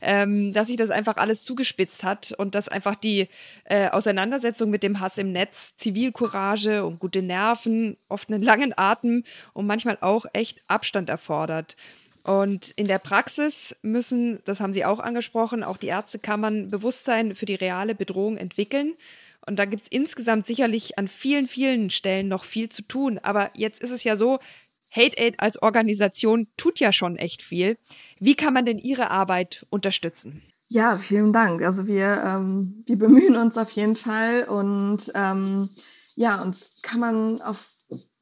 ähm, 0.00 0.52
dass 0.52 0.68
sich 0.68 0.76
das 0.76 0.90
einfach 0.90 1.16
alles 1.16 1.42
zugespitzt 1.42 2.04
hat 2.04 2.32
und 2.32 2.54
dass 2.54 2.68
einfach 2.68 2.94
die 2.94 3.28
äh, 3.64 3.88
Auseinandersetzung 3.88 4.70
mit 4.70 4.82
dem 4.82 5.00
Hass 5.00 5.18
im 5.18 5.32
Netz, 5.32 5.76
Zivilcourage 5.76 6.84
und 6.84 6.98
gute 6.98 7.22
Nerven, 7.22 7.96
oft 8.08 8.30
einen 8.30 8.42
langen 8.42 8.76
Atem 8.76 9.24
und 9.52 9.66
manchmal 9.66 9.98
auch 10.00 10.26
echt 10.32 10.62
Abstand 10.68 11.08
erfordert. 11.08 11.76
Und 12.24 12.72
in 12.72 12.88
der 12.88 12.98
Praxis 12.98 13.76
müssen, 13.82 14.40
das 14.44 14.58
haben 14.58 14.72
Sie 14.72 14.84
auch 14.84 14.98
angesprochen, 14.98 15.62
auch 15.62 15.76
die 15.76 15.86
Ärztekammern 15.86 16.68
Bewusstsein 16.68 17.36
für 17.36 17.46
die 17.46 17.54
reale 17.54 17.94
Bedrohung 17.94 18.36
entwickeln. 18.36 18.94
Und 19.46 19.60
da 19.60 19.64
gibt 19.64 19.82
es 19.82 19.88
insgesamt 19.88 20.44
sicherlich 20.44 20.98
an 20.98 21.06
vielen, 21.06 21.46
vielen 21.46 21.88
Stellen 21.90 22.26
noch 22.26 22.42
viel 22.42 22.68
zu 22.68 22.82
tun. 22.82 23.20
Aber 23.22 23.50
jetzt 23.54 23.80
ist 23.80 23.92
es 23.92 24.02
ja 24.02 24.16
so, 24.16 24.40
Hate 24.96 25.18
Aid 25.18 25.38
als 25.38 25.60
Organisation 25.62 26.48
tut 26.56 26.80
ja 26.80 26.92
schon 26.92 27.16
echt 27.16 27.42
viel. 27.42 27.78
Wie 28.18 28.34
kann 28.34 28.54
man 28.54 28.64
denn 28.64 28.78
Ihre 28.78 29.10
Arbeit 29.10 29.66
unterstützen? 29.70 30.42
Ja, 30.68 30.96
vielen 30.96 31.32
Dank. 31.32 31.62
Also 31.62 31.86
wir, 31.86 32.22
ähm, 32.24 32.82
wir 32.86 32.98
bemühen 32.98 33.36
uns 33.36 33.56
auf 33.56 33.70
jeden 33.70 33.96
Fall 33.96 34.44
und 34.44 35.12
ähm, 35.14 35.68
ja, 36.16 36.42
uns 36.42 36.80
kann 36.82 36.98
man 36.98 37.40
auf 37.42 37.74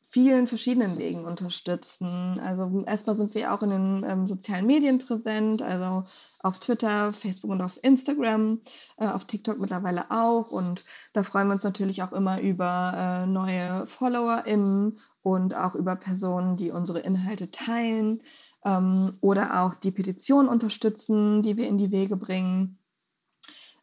vielen 0.06 0.46
verschiedenen 0.46 0.98
Wegen 0.98 1.24
unterstützen. 1.24 2.38
Also 2.40 2.84
erstmal 2.86 3.16
sind 3.16 3.34
wir 3.34 3.52
auch 3.52 3.62
in 3.62 3.70
den 3.70 4.04
ähm, 4.06 4.26
sozialen 4.26 4.66
Medien 4.66 4.98
präsent, 4.98 5.62
also 5.62 6.04
auf 6.44 6.60
Twitter, 6.60 7.12
Facebook 7.12 7.50
und 7.50 7.62
auf 7.62 7.82
Instagram, 7.82 8.60
äh, 8.98 9.06
auf 9.06 9.24
TikTok 9.24 9.58
mittlerweile 9.58 10.10
auch. 10.10 10.50
Und 10.50 10.84
da 11.14 11.22
freuen 11.22 11.48
wir 11.48 11.54
uns 11.54 11.64
natürlich 11.64 12.02
auch 12.02 12.12
immer 12.12 12.40
über 12.40 13.24
äh, 13.24 13.26
neue 13.26 13.86
FollowerInnen 13.86 14.98
und 15.22 15.54
auch 15.54 15.74
über 15.74 15.96
Personen, 15.96 16.56
die 16.56 16.70
unsere 16.70 17.00
Inhalte 17.00 17.50
teilen 17.50 18.22
ähm, 18.64 19.16
oder 19.22 19.62
auch 19.62 19.74
die 19.74 19.90
Petition 19.90 20.46
unterstützen, 20.46 21.42
die 21.42 21.56
wir 21.56 21.66
in 21.66 21.78
die 21.78 21.90
Wege 21.90 22.16
bringen. 22.16 22.78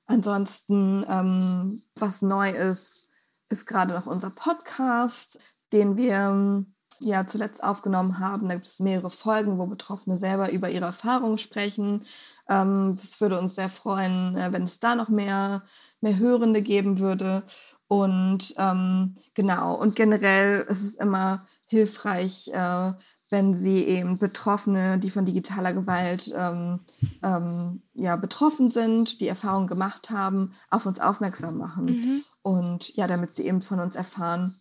Ansonsten, 0.05 1.03
ähm, 1.09 1.81
was 1.95 2.21
neu 2.21 2.51
ist, 2.51 3.07
ist 3.49 3.65
gerade 3.65 3.93
noch 3.93 4.05
unser 4.05 4.29
Podcast, 4.29 5.39
den 5.73 5.97
wir 5.97 6.65
ja 7.01 7.27
zuletzt 7.27 7.63
aufgenommen 7.63 8.19
haben. 8.19 8.47
Da 8.47 8.55
gibt 8.55 8.67
es 8.67 8.79
mehrere 8.79 9.09
Folgen, 9.09 9.57
wo 9.57 9.65
Betroffene 9.65 10.15
selber 10.15 10.51
über 10.51 10.69
ihre 10.69 10.85
Erfahrungen 10.85 11.37
sprechen. 11.37 12.05
Ähm, 12.49 12.97
es 13.01 13.19
würde 13.19 13.39
uns 13.39 13.55
sehr 13.55 13.69
freuen, 13.69 14.37
äh, 14.37 14.51
wenn 14.51 14.63
es 14.63 14.79
da 14.79 14.95
noch 14.95 15.09
mehr, 15.09 15.63
mehr 15.99 16.17
Hörende 16.17 16.61
geben 16.61 16.99
würde. 16.99 17.43
Und 17.87 18.53
ähm, 18.57 19.17
genau, 19.33 19.75
und 19.75 19.95
generell 19.95 20.65
ist 20.69 20.83
es 20.83 20.95
immer 20.95 21.45
hilfreich, 21.67 22.49
äh, 22.53 22.93
wenn 23.29 23.55
sie 23.55 23.85
eben 23.85 24.17
Betroffene, 24.17 24.99
die 24.99 25.09
von 25.09 25.25
digitaler 25.25 25.73
Gewalt 25.73 26.33
ähm, 26.37 26.81
ähm, 27.23 27.81
ja, 27.93 28.17
betroffen 28.17 28.71
sind, 28.71 29.21
die 29.21 29.27
Erfahrungen 29.27 29.67
gemacht 29.67 30.09
haben, 30.09 30.51
auf 30.69 30.85
uns 30.85 30.99
aufmerksam 30.99 31.57
machen. 31.57 31.85
Mhm. 31.85 32.23
Und 32.41 32.95
ja, 32.95 33.07
damit 33.07 33.31
sie 33.31 33.47
eben 33.47 33.61
von 33.61 33.79
uns 33.79 33.95
erfahren. 33.95 34.59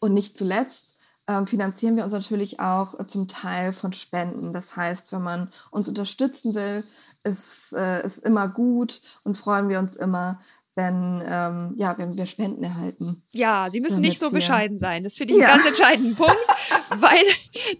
Und 0.00 0.14
nicht 0.14 0.38
zuletzt 0.38 0.91
finanzieren 1.46 1.96
wir 1.96 2.04
uns 2.04 2.12
natürlich 2.12 2.60
auch 2.60 2.98
äh, 2.98 3.06
zum 3.06 3.28
Teil 3.28 3.72
von 3.72 3.92
Spenden. 3.92 4.52
Das 4.52 4.76
heißt, 4.76 5.12
wenn 5.12 5.22
man 5.22 5.50
uns 5.70 5.88
unterstützen 5.88 6.54
will, 6.54 6.84
ist, 7.24 7.72
äh, 7.74 8.04
ist 8.04 8.24
immer 8.24 8.48
gut 8.48 9.00
und 9.24 9.38
freuen 9.38 9.68
wir 9.68 9.78
uns 9.78 9.94
immer, 9.96 10.40
wenn, 10.74 11.22
ähm, 11.26 11.74
ja, 11.76 11.96
wenn 11.98 12.16
wir 12.16 12.26
Spenden 12.26 12.64
erhalten. 12.64 13.22
Ja, 13.32 13.68
Sie 13.70 13.80
müssen 13.80 14.00
nicht 14.00 14.20
so 14.20 14.30
bescheiden 14.30 14.78
sein. 14.78 15.04
Das 15.04 15.16
finde 15.16 15.34
ich 15.34 15.40
ja. 15.40 15.48
einen 15.48 15.56
ganz 15.56 15.68
entscheidenden 15.68 16.16
Punkt. 16.16 16.36
Weil 16.90 17.22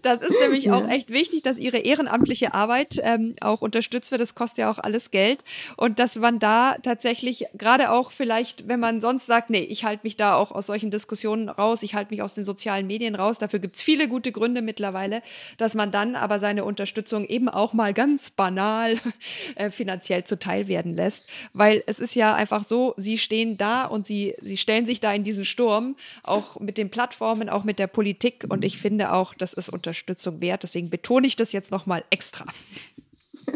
das 0.01 0.21
ist 0.21 0.35
nämlich 0.41 0.71
auch 0.71 0.87
echt 0.87 1.09
wichtig, 1.09 1.43
dass 1.43 1.57
ihre 1.57 1.77
ehrenamtliche 1.77 2.53
Arbeit 2.53 2.99
ähm, 3.01 3.35
auch 3.41 3.61
unterstützt 3.61 4.11
wird. 4.11 4.21
Das 4.21 4.35
kostet 4.35 4.59
ja 4.59 4.71
auch 4.71 4.79
alles 4.79 5.11
Geld. 5.11 5.43
Und 5.77 5.99
dass 5.99 6.15
man 6.17 6.39
da 6.39 6.75
tatsächlich, 6.83 7.45
gerade 7.53 7.91
auch 7.91 8.11
vielleicht, 8.11 8.67
wenn 8.67 8.79
man 8.79 9.01
sonst 9.01 9.25
sagt, 9.25 9.49
nee, 9.49 9.61
ich 9.61 9.83
halte 9.83 10.01
mich 10.03 10.17
da 10.17 10.35
auch 10.35 10.51
aus 10.51 10.67
solchen 10.67 10.91
Diskussionen 10.91 11.49
raus, 11.49 11.83
ich 11.83 11.95
halte 11.95 12.11
mich 12.11 12.21
aus 12.21 12.35
den 12.35 12.45
sozialen 12.45 12.87
Medien 12.87 13.15
raus, 13.15 13.37
dafür 13.39 13.59
gibt 13.59 13.75
es 13.75 13.81
viele 13.81 14.07
gute 14.07 14.31
Gründe 14.31 14.61
mittlerweile, 14.61 15.21
dass 15.57 15.75
man 15.75 15.91
dann 15.91 16.15
aber 16.15 16.39
seine 16.39 16.65
Unterstützung 16.65 17.25
eben 17.25 17.49
auch 17.49 17.73
mal 17.73 17.93
ganz 17.93 18.29
banal 18.29 18.97
äh, 19.55 19.69
finanziell 19.69 20.23
zuteil 20.23 20.67
werden 20.67 20.95
lässt. 20.95 21.29
Weil 21.53 21.83
es 21.87 21.99
ist 21.99 22.15
ja 22.15 22.35
einfach 22.35 22.63
so, 22.63 22.93
sie 22.97 23.17
stehen 23.17 23.57
da 23.57 23.85
und 23.85 24.05
sie, 24.05 24.35
sie 24.41 24.57
stellen 24.57 24.85
sich 24.85 24.99
da 24.99 25.13
in 25.13 25.23
diesen 25.23 25.45
Sturm, 25.45 25.95
auch 26.23 26.59
mit 26.59 26.77
den 26.77 26.89
Plattformen, 26.89 27.49
auch 27.49 27.63
mit 27.63 27.79
der 27.79 27.87
Politik. 27.87 28.45
Und 28.49 28.63
ich 28.63 28.77
finde, 28.77 28.92
finde 28.93 29.11
auch, 29.11 29.33
das 29.33 29.53
ist 29.53 29.69
Unterstützung 29.69 30.39
wert. 30.39 30.61
Deswegen 30.61 30.91
betone 30.91 31.25
ich 31.25 31.35
das 31.35 31.51
jetzt 31.51 31.71
nochmal 31.71 32.03
extra. 32.09 32.45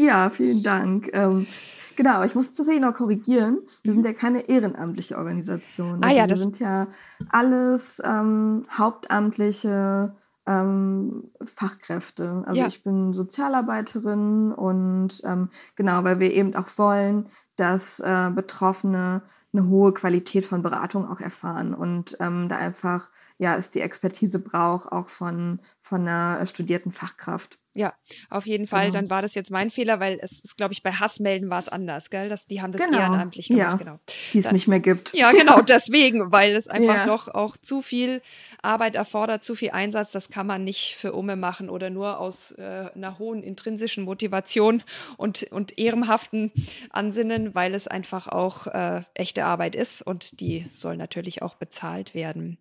Ja, 0.00 0.30
vielen 0.30 0.62
Dank. 0.62 1.10
Ähm, 1.12 1.48
genau, 1.96 2.22
ich 2.22 2.36
muss 2.36 2.54
tatsächlich 2.54 2.80
noch 2.80 2.94
korrigieren. 2.94 3.58
Wir 3.82 3.90
sind 3.90 4.02
mhm. 4.02 4.06
ja 4.06 4.12
keine 4.12 4.48
ehrenamtliche 4.48 5.18
Organisation. 5.18 5.98
Ah, 6.04 6.10
ja, 6.12 6.22
also 6.22 6.36
wir 6.36 6.40
sind 6.40 6.60
ja 6.60 6.86
alles 7.30 8.00
ähm, 8.04 8.64
hauptamtliche 8.70 10.14
ähm, 10.46 11.32
Fachkräfte. 11.44 12.44
Also 12.46 12.60
ja. 12.60 12.68
ich 12.68 12.84
bin 12.84 13.12
Sozialarbeiterin 13.12 14.52
und 14.52 15.20
ähm, 15.24 15.48
genau, 15.74 16.04
weil 16.04 16.20
wir 16.20 16.32
eben 16.32 16.54
auch 16.54 16.68
wollen, 16.76 17.26
dass 17.56 17.98
äh, 17.98 18.30
Betroffene 18.32 19.22
eine 19.52 19.68
hohe 19.68 19.92
Qualität 19.94 20.46
von 20.46 20.62
Beratung 20.62 21.08
auch 21.08 21.20
erfahren 21.20 21.74
und 21.74 22.16
ähm, 22.20 22.48
da 22.48 22.56
einfach 22.56 23.10
ja, 23.38 23.56
es 23.56 23.70
die 23.70 23.80
Expertise 23.80 24.40
braucht, 24.40 24.90
auch 24.90 25.08
von, 25.08 25.60
von 25.80 26.06
einer 26.06 26.44
studierten 26.46 26.92
Fachkraft. 26.92 27.58
Ja, 27.78 27.94
auf 28.28 28.44
jeden 28.44 28.66
Fall. 28.66 28.86
Genau. 28.86 28.98
Dann 28.98 29.10
war 29.10 29.22
das 29.22 29.36
jetzt 29.36 29.52
mein 29.52 29.70
Fehler, 29.70 30.00
weil 30.00 30.18
es 30.20 30.40
ist, 30.40 30.56
glaube 30.56 30.72
ich, 30.72 30.82
bei 30.82 30.90
Hassmelden 30.90 31.48
war 31.48 31.60
es 31.60 31.68
anders, 31.68 32.10
gell? 32.10 32.28
Das, 32.28 32.48
die 32.48 32.60
haben 32.60 32.72
das 32.72 32.82
genau. 32.82 32.98
ehrenamtlich 32.98 33.46
gemacht, 33.46 33.64
ja. 33.64 33.76
genau. 33.76 34.00
Die 34.32 34.38
es 34.38 34.50
nicht 34.50 34.66
mehr 34.66 34.80
gibt. 34.80 35.14
Ja, 35.14 35.30
genau, 35.30 35.60
deswegen, 35.68 36.32
weil 36.32 36.56
es 36.56 36.66
einfach 36.66 36.96
ja. 36.96 37.06
doch 37.06 37.28
auch 37.28 37.56
zu 37.56 37.80
viel 37.80 38.20
Arbeit 38.62 38.96
erfordert, 38.96 39.44
zu 39.44 39.54
viel 39.54 39.70
Einsatz. 39.70 40.10
Das 40.10 40.28
kann 40.28 40.44
man 40.44 40.64
nicht 40.64 40.96
für 40.96 41.12
Umme 41.12 41.36
machen 41.36 41.70
oder 41.70 41.88
nur 41.88 42.18
aus 42.18 42.50
äh, 42.50 42.90
einer 42.96 43.20
hohen 43.20 43.44
intrinsischen 43.44 44.02
Motivation 44.02 44.82
und, 45.16 45.44
und 45.52 45.78
ehrenhaften 45.78 46.50
Ansinnen, 46.90 47.54
weil 47.54 47.74
es 47.74 47.86
einfach 47.86 48.26
auch 48.26 48.66
äh, 48.66 49.02
echte 49.14 49.44
Arbeit 49.44 49.76
ist 49.76 50.02
und 50.02 50.40
die 50.40 50.66
soll 50.72 50.96
natürlich 50.96 51.42
auch 51.42 51.54
bezahlt 51.54 52.12
werden. 52.12 52.58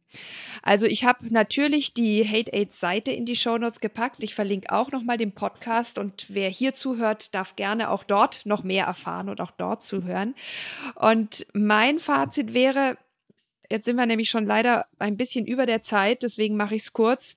Also 0.62 0.86
ich 0.86 1.06
habe 1.06 1.26
natürlich 1.34 1.94
die 1.94 2.24
Hate 2.24 2.54
Aids 2.54 2.80
Seite 2.80 3.12
in 3.12 3.26
die 3.26 3.36
Shownotes 3.36 3.80
gepackt. 3.80 4.24
Ich 4.24 4.36
verlinke 4.36 4.72
auch 4.72 4.92
noch 4.92 5.04
mal 5.08 5.18
den 5.18 5.32
Podcast 5.32 5.98
und 5.98 6.28
wer 6.30 6.50
hier 6.50 6.74
zuhört, 6.74 7.34
darf 7.34 7.56
gerne 7.56 7.90
auch 7.90 8.04
dort 8.04 8.46
noch 8.46 8.64
mehr 8.64 8.86
erfahren 8.86 9.30
und 9.30 9.42
auch 9.42 9.52
dort 9.52 9.82
zuhören. 9.82 10.36
Und 10.96 11.48
mein 11.54 11.98
Fazit 11.98 12.54
wäre, 12.54 12.98
jetzt 13.72 13.86
sind 13.86 13.96
wir 13.96 14.06
nämlich 14.06 14.30
schon 14.30 14.46
leider 14.46 14.86
ein 15.00 15.18
bisschen 15.18 15.48
über 15.48 15.66
der 15.66 15.82
Zeit, 15.82 16.22
deswegen 16.22 16.56
mache 16.56 16.76
ich 16.76 16.84
es 16.84 16.94
kurz, 16.94 17.36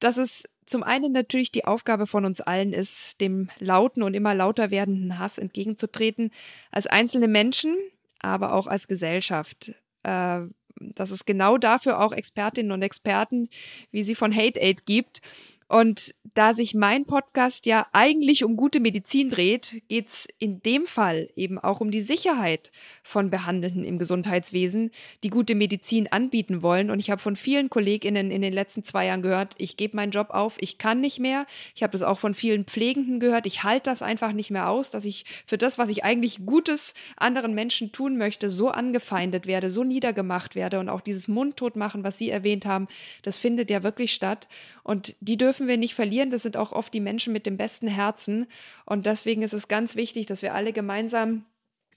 dass 0.00 0.16
es 0.16 0.44
zum 0.64 0.82
einen 0.82 1.12
natürlich 1.12 1.50
die 1.50 1.64
Aufgabe 1.64 2.06
von 2.06 2.24
uns 2.24 2.40
allen 2.40 2.72
ist, 2.72 3.20
dem 3.20 3.48
lauten 3.58 4.02
und 4.02 4.14
immer 4.14 4.34
lauter 4.34 4.70
werdenden 4.70 5.18
Hass 5.18 5.38
entgegenzutreten, 5.38 6.30
als 6.70 6.86
einzelne 6.86 7.28
Menschen, 7.28 7.76
aber 8.20 8.54
auch 8.54 8.66
als 8.66 8.86
Gesellschaft. 8.86 9.74
Äh, 10.02 10.40
dass 10.80 11.10
es 11.10 11.24
genau 11.24 11.58
dafür 11.58 12.00
auch 12.00 12.12
Expertinnen 12.12 12.70
und 12.70 12.82
Experten 12.82 13.48
wie 13.90 14.04
sie 14.04 14.14
von 14.14 14.32
Hate 14.34 14.60
Aid 14.60 14.86
gibt 14.86 15.20
Und 15.68 16.14
da 16.34 16.54
sich 16.54 16.74
mein 16.74 17.04
Podcast 17.04 17.66
ja 17.66 17.86
eigentlich 17.92 18.42
um 18.42 18.56
gute 18.56 18.80
Medizin 18.80 19.28
dreht, 19.28 19.82
geht 19.88 20.08
es 20.08 20.28
in 20.38 20.62
dem 20.62 20.86
Fall 20.86 21.28
eben 21.36 21.58
auch 21.58 21.80
um 21.80 21.90
die 21.90 22.00
Sicherheit 22.00 22.70
von 23.02 23.28
Behandelnden 23.28 23.84
im 23.84 23.98
Gesundheitswesen, 23.98 24.90
die 25.22 25.30
gute 25.30 25.54
Medizin 25.54 26.06
anbieten 26.10 26.62
wollen. 26.62 26.90
Und 26.90 27.00
ich 27.00 27.10
habe 27.10 27.20
von 27.20 27.36
vielen 27.36 27.68
Kolleginnen 27.68 28.30
in 28.30 28.40
den 28.40 28.52
letzten 28.52 28.82
zwei 28.82 29.06
Jahren 29.06 29.20
gehört, 29.20 29.54
ich 29.58 29.76
gebe 29.76 29.96
meinen 29.96 30.10
Job 30.12 30.30
auf, 30.30 30.56
ich 30.60 30.78
kann 30.78 31.00
nicht 31.00 31.18
mehr. 31.18 31.44
Ich 31.74 31.82
habe 31.82 31.92
das 31.92 32.02
auch 32.02 32.18
von 32.18 32.34
vielen 32.34 32.64
Pflegenden 32.64 33.20
gehört, 33.20 33.46
ich 33.46 33.62
halte 33.62 33.90
das 33.90 34.00
einfach 34.00 34.32
nicht 34.32 34.50
mehr 34.50 34.70
aus, 34.70 34.90
dass 34.90 35.04
ich 35.04 35.24
für 35.44 35.58
das, 35.58 35.76
was 35.76 35.90
ich 35.90 36.04
eigentlich 36.04 36.46
Gutes 36.46 36.94
anderen 37.16 37.54
Menschen 37.54 37.92
tun 37.92 38.16
möchte, 38.16 38.48
so 38.48 38.68
angefeindet 38.68 39.46
werde, 39.46 39.70
so 39.70 39.84
niedergemacht 39.84 40.54
werde 40.54 40.78
und 40.80 40.88
auch 40.88 41.02
dieses 41.02 41.28
Mundtotmachen, 41.28 42.04
was 42.04 42.16
Sie 42.16 42.30
erwähnt 42.30 42.64
haben, 42.64 42.88
das 43.22 43.38
findet 43.38 43.70
ja 43.70 43.82
wirklich 43.82 44.14
statt. 44.14 44.48
Und 44.82 45.14
die 45.20 45.36
dürfen 45.58 45.68
wir 45.68 45.76
nicht 45.76 45.94
verlieren. 45.94 46.30
Das 46.30 46.42
sind 46.42 46.56
auch 46.56 46.72
oft 46.72 46.94
die 46.94 47.00
Menschen 47.00 47.32
mit 47.32 47.44
dem 47.44 47.56
besten 47.56 47.88
Herzen. 47.88 48.46
Und 48.86 49.06
deswegen 49.06 49.42
ist 49.42 49.54
es 49.54 49.66
ganz 49.66 49.96
wichtig, 49.96 50.26
dass 50.26 50.42
wir 50.42 50.54
alle 50.54 50.72
gemeinsam 50.72 51.44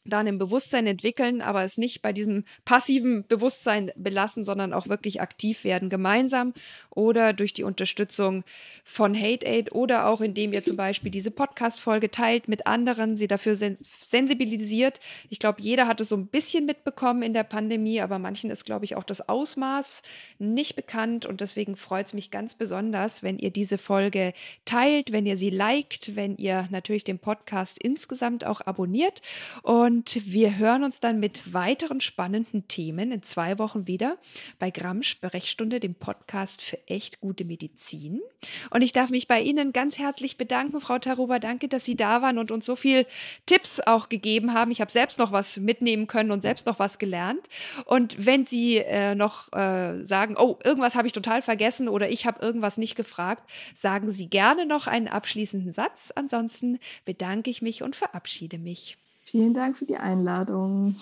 dann 0.04 0.28
im 0.28 0.40
Bewusstsein 0.40 0.88
entwickeln, 0.88 1.42
aber 1.42 1.64
es 1.64 1.78
nicht 1.78 2.02
bei 2.02 2.12
diesem 2.12 2.44
passiven 2.66 3.26
Bewusstsein 3.28 3.92
belassen, 3.96 4.44
sondern 4.44 4.74
auch 4.74 4.88
wirklich 4.88 5.22
aktiv 5.22 5.64
werden, 5.64 5.90
gemeinsam 5.90 6.54
oder 6.90 7.34
durch 7.34 7.54
die 7.54 7.64
Unterstützung 7.64 8.44
von 8.84 9.16
Hate 9.16 9.46
Aid 9.46 9.72
oder 9.74 10.08
auch 10.08 10.22
indem 10.22 10.54
ihr 10.54 10.64
zum 10.64 10.76
Beispiel 10.76 11.12
diese 11.12 11.32
Podcast-Folge 11.32 12.10
teilt 12.10 12.48
mit 12.48 12.66
anderen, 12.66 13.16
sie 13.16 13.28
dafür 13.28 13.56
sen 13.56 13.78
sensibilisiert. 13.82 15.00
Ich 15.30 15.40
glaube, 15.40 15.62
jeder 15.62 15.88
hat 15.88 16.02
es 16.02 16.10
so 16.10 16.18
ein 16.18 16.28
bisschen 16.28 16.66
mitbekommen 16.66 17.22
in 17.22 17.34
der 17.34 17.44
Pandemie, 17.44 18.02
aber 18.02 18.20
manchen 18.20 18.50
ist, 18.50 18.66
glaube 18.66 18.86
ich, 18.86 18.96
auch 18.96 19.04
das 19.04 19.28
Ausmaß 19.30 20.02
nicht 20.40 20.76
bekannt 20.76 21.26
und 21.26 21.42
deswegen 21.42 21.76
freut 21.76 22.08
es 22.08 22.14
mich 22.14 22.32
ganz 22.32 22.56
besonders, 22.56 23.24
wenn 23.24 23.38
ihr 23.38 23.52
diese 23.52 23.78
Folge 23.78 24.34
teilt, 24.66 25.12
wenn 25.12 25.26
ihr 25.26 25.38
sie 25.38 25.50
liked, 25.50 26.16
wenn 26.16 26.38
ihr 26.38 26.68
natürlich 26.72 27.04
den 27.04 27.20
Podcast 27.20 27.78
insgesamt 27.82 28.46
auch 28.46 28.62
abonniert 28.62 29.22
und 29.62 29.91
und 29.92 30.32
wir 30.32 30.58
hören 30.58 30.86
uns 30.86 31.02
dann 31.02 31.20
mit 31.20 31.54
weiteren 31.54 32.00
spannenden 32.00 32.66
Themen 32.70 33.12
in 33.12 33.24
zwei 33.24 33.60
Wochen 33.60 33.88
wieder 33.88 34.18
bei 34.58 34.72
Gramm 34.72 35.04
Sprechstunde, 35.04 35.82
dem 35.82 35.96
Podcast 35.96 36.62
für 36.62 36.80
echt 36.88 37.20
gute 37.20 37.44
Medizin. 37.44 38.22
Und 38.70 38.84
ich 38.84 38.94
darf 38.94 39.10
mich 39.10 39.28
bei 39.28 39.42
Ihnen 39.42 39.74
ganz 39.74 40.00
herzlich 40.00 40.38
bedanken, 40.38 40.80
Frau 40.80 40.98
Taruba. 40.98 41.40
Danke, 41.40 41.68
dass 41.68 41.84
Sie 41.84 41.98
da 41.98 42.22
waren 42.22 42.38
und 42.38 42.52
uns 42.52 42.66
so 42.66 42.78
viel 42.78 43.06
Tipps 43.46 43.82
auch 43.82 44.08
gegeben 44.08 44.54
haben. 44.54 44.72
Ich 44.72 44.80
habe 44.80 44.90
selbst 44.90 45.20
noch 45.20 45.34
was 45.34 45.58
mitnehmen 45.58 46.08
können 46.08 46.32
und 46.32 46.40
selbst 46.40 46.68
noch 46.68 46.80
was 46.80 46.98
gelernt. 46.98 47.42
Und 47.84 48.26
wenn 48.26 48.46
Sie 48.46 48.78
äh, 48.78 49.14
noch 49.14 49.52
äh, 49.52 50.06
sagen, 50.06 50.38
oh, 50.38 50.58
irgendwas 50.64 50.96
habe 50.96 51.08
ich 51.08 51.14
total 51.14 51.42
vergessen 51.42 51.90
oder 51.90 52.10
ich 52.10 52.26
habe 52.26 52.42
irgendwas 52.42 52.78
nicht 52.78 52.96
gefragt, 52.96 53.44
sagen 53.76 54.10
Sie 54.10 54.30
gerne 54.30 54.66
noch 54.66 54.88
einen 54.88 55.10
abschließenden 55.10 55.74
Satz. 55.74 56.14
Ansonsten 56.16 56.80
bedanke 57.04 57.50
ich 57.50 57.62
mich 57.62 57.84
und 57.84 57.98
verabschiede 57.98 58.58
mich. 58.58 58.98
Vielen 59.32 59.54
Dank 59.54 59.78
für 59.78 59.86
die 59.86 59.96
Einladung. 59.96 60.98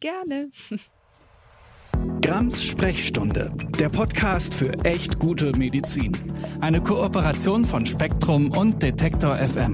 Gerne. 0.00 0.50
Grams 2.20 2.62
Sprechstunde, 2.62 3.50
der 3.80 3.88
Podcast 3.88 4.54
für 4.54 4.72
echt 4.84 5.18
gute 5.18 5.56
Medizin. 5.56 6.12
Eine 6.60 6.82
Kooperation 6.82 7.64
von 7.64 7.86
Spektrum 7.86 8.50
und 8.54 8.82
Detektor 8.82 9.36
FM. 9.36 9.72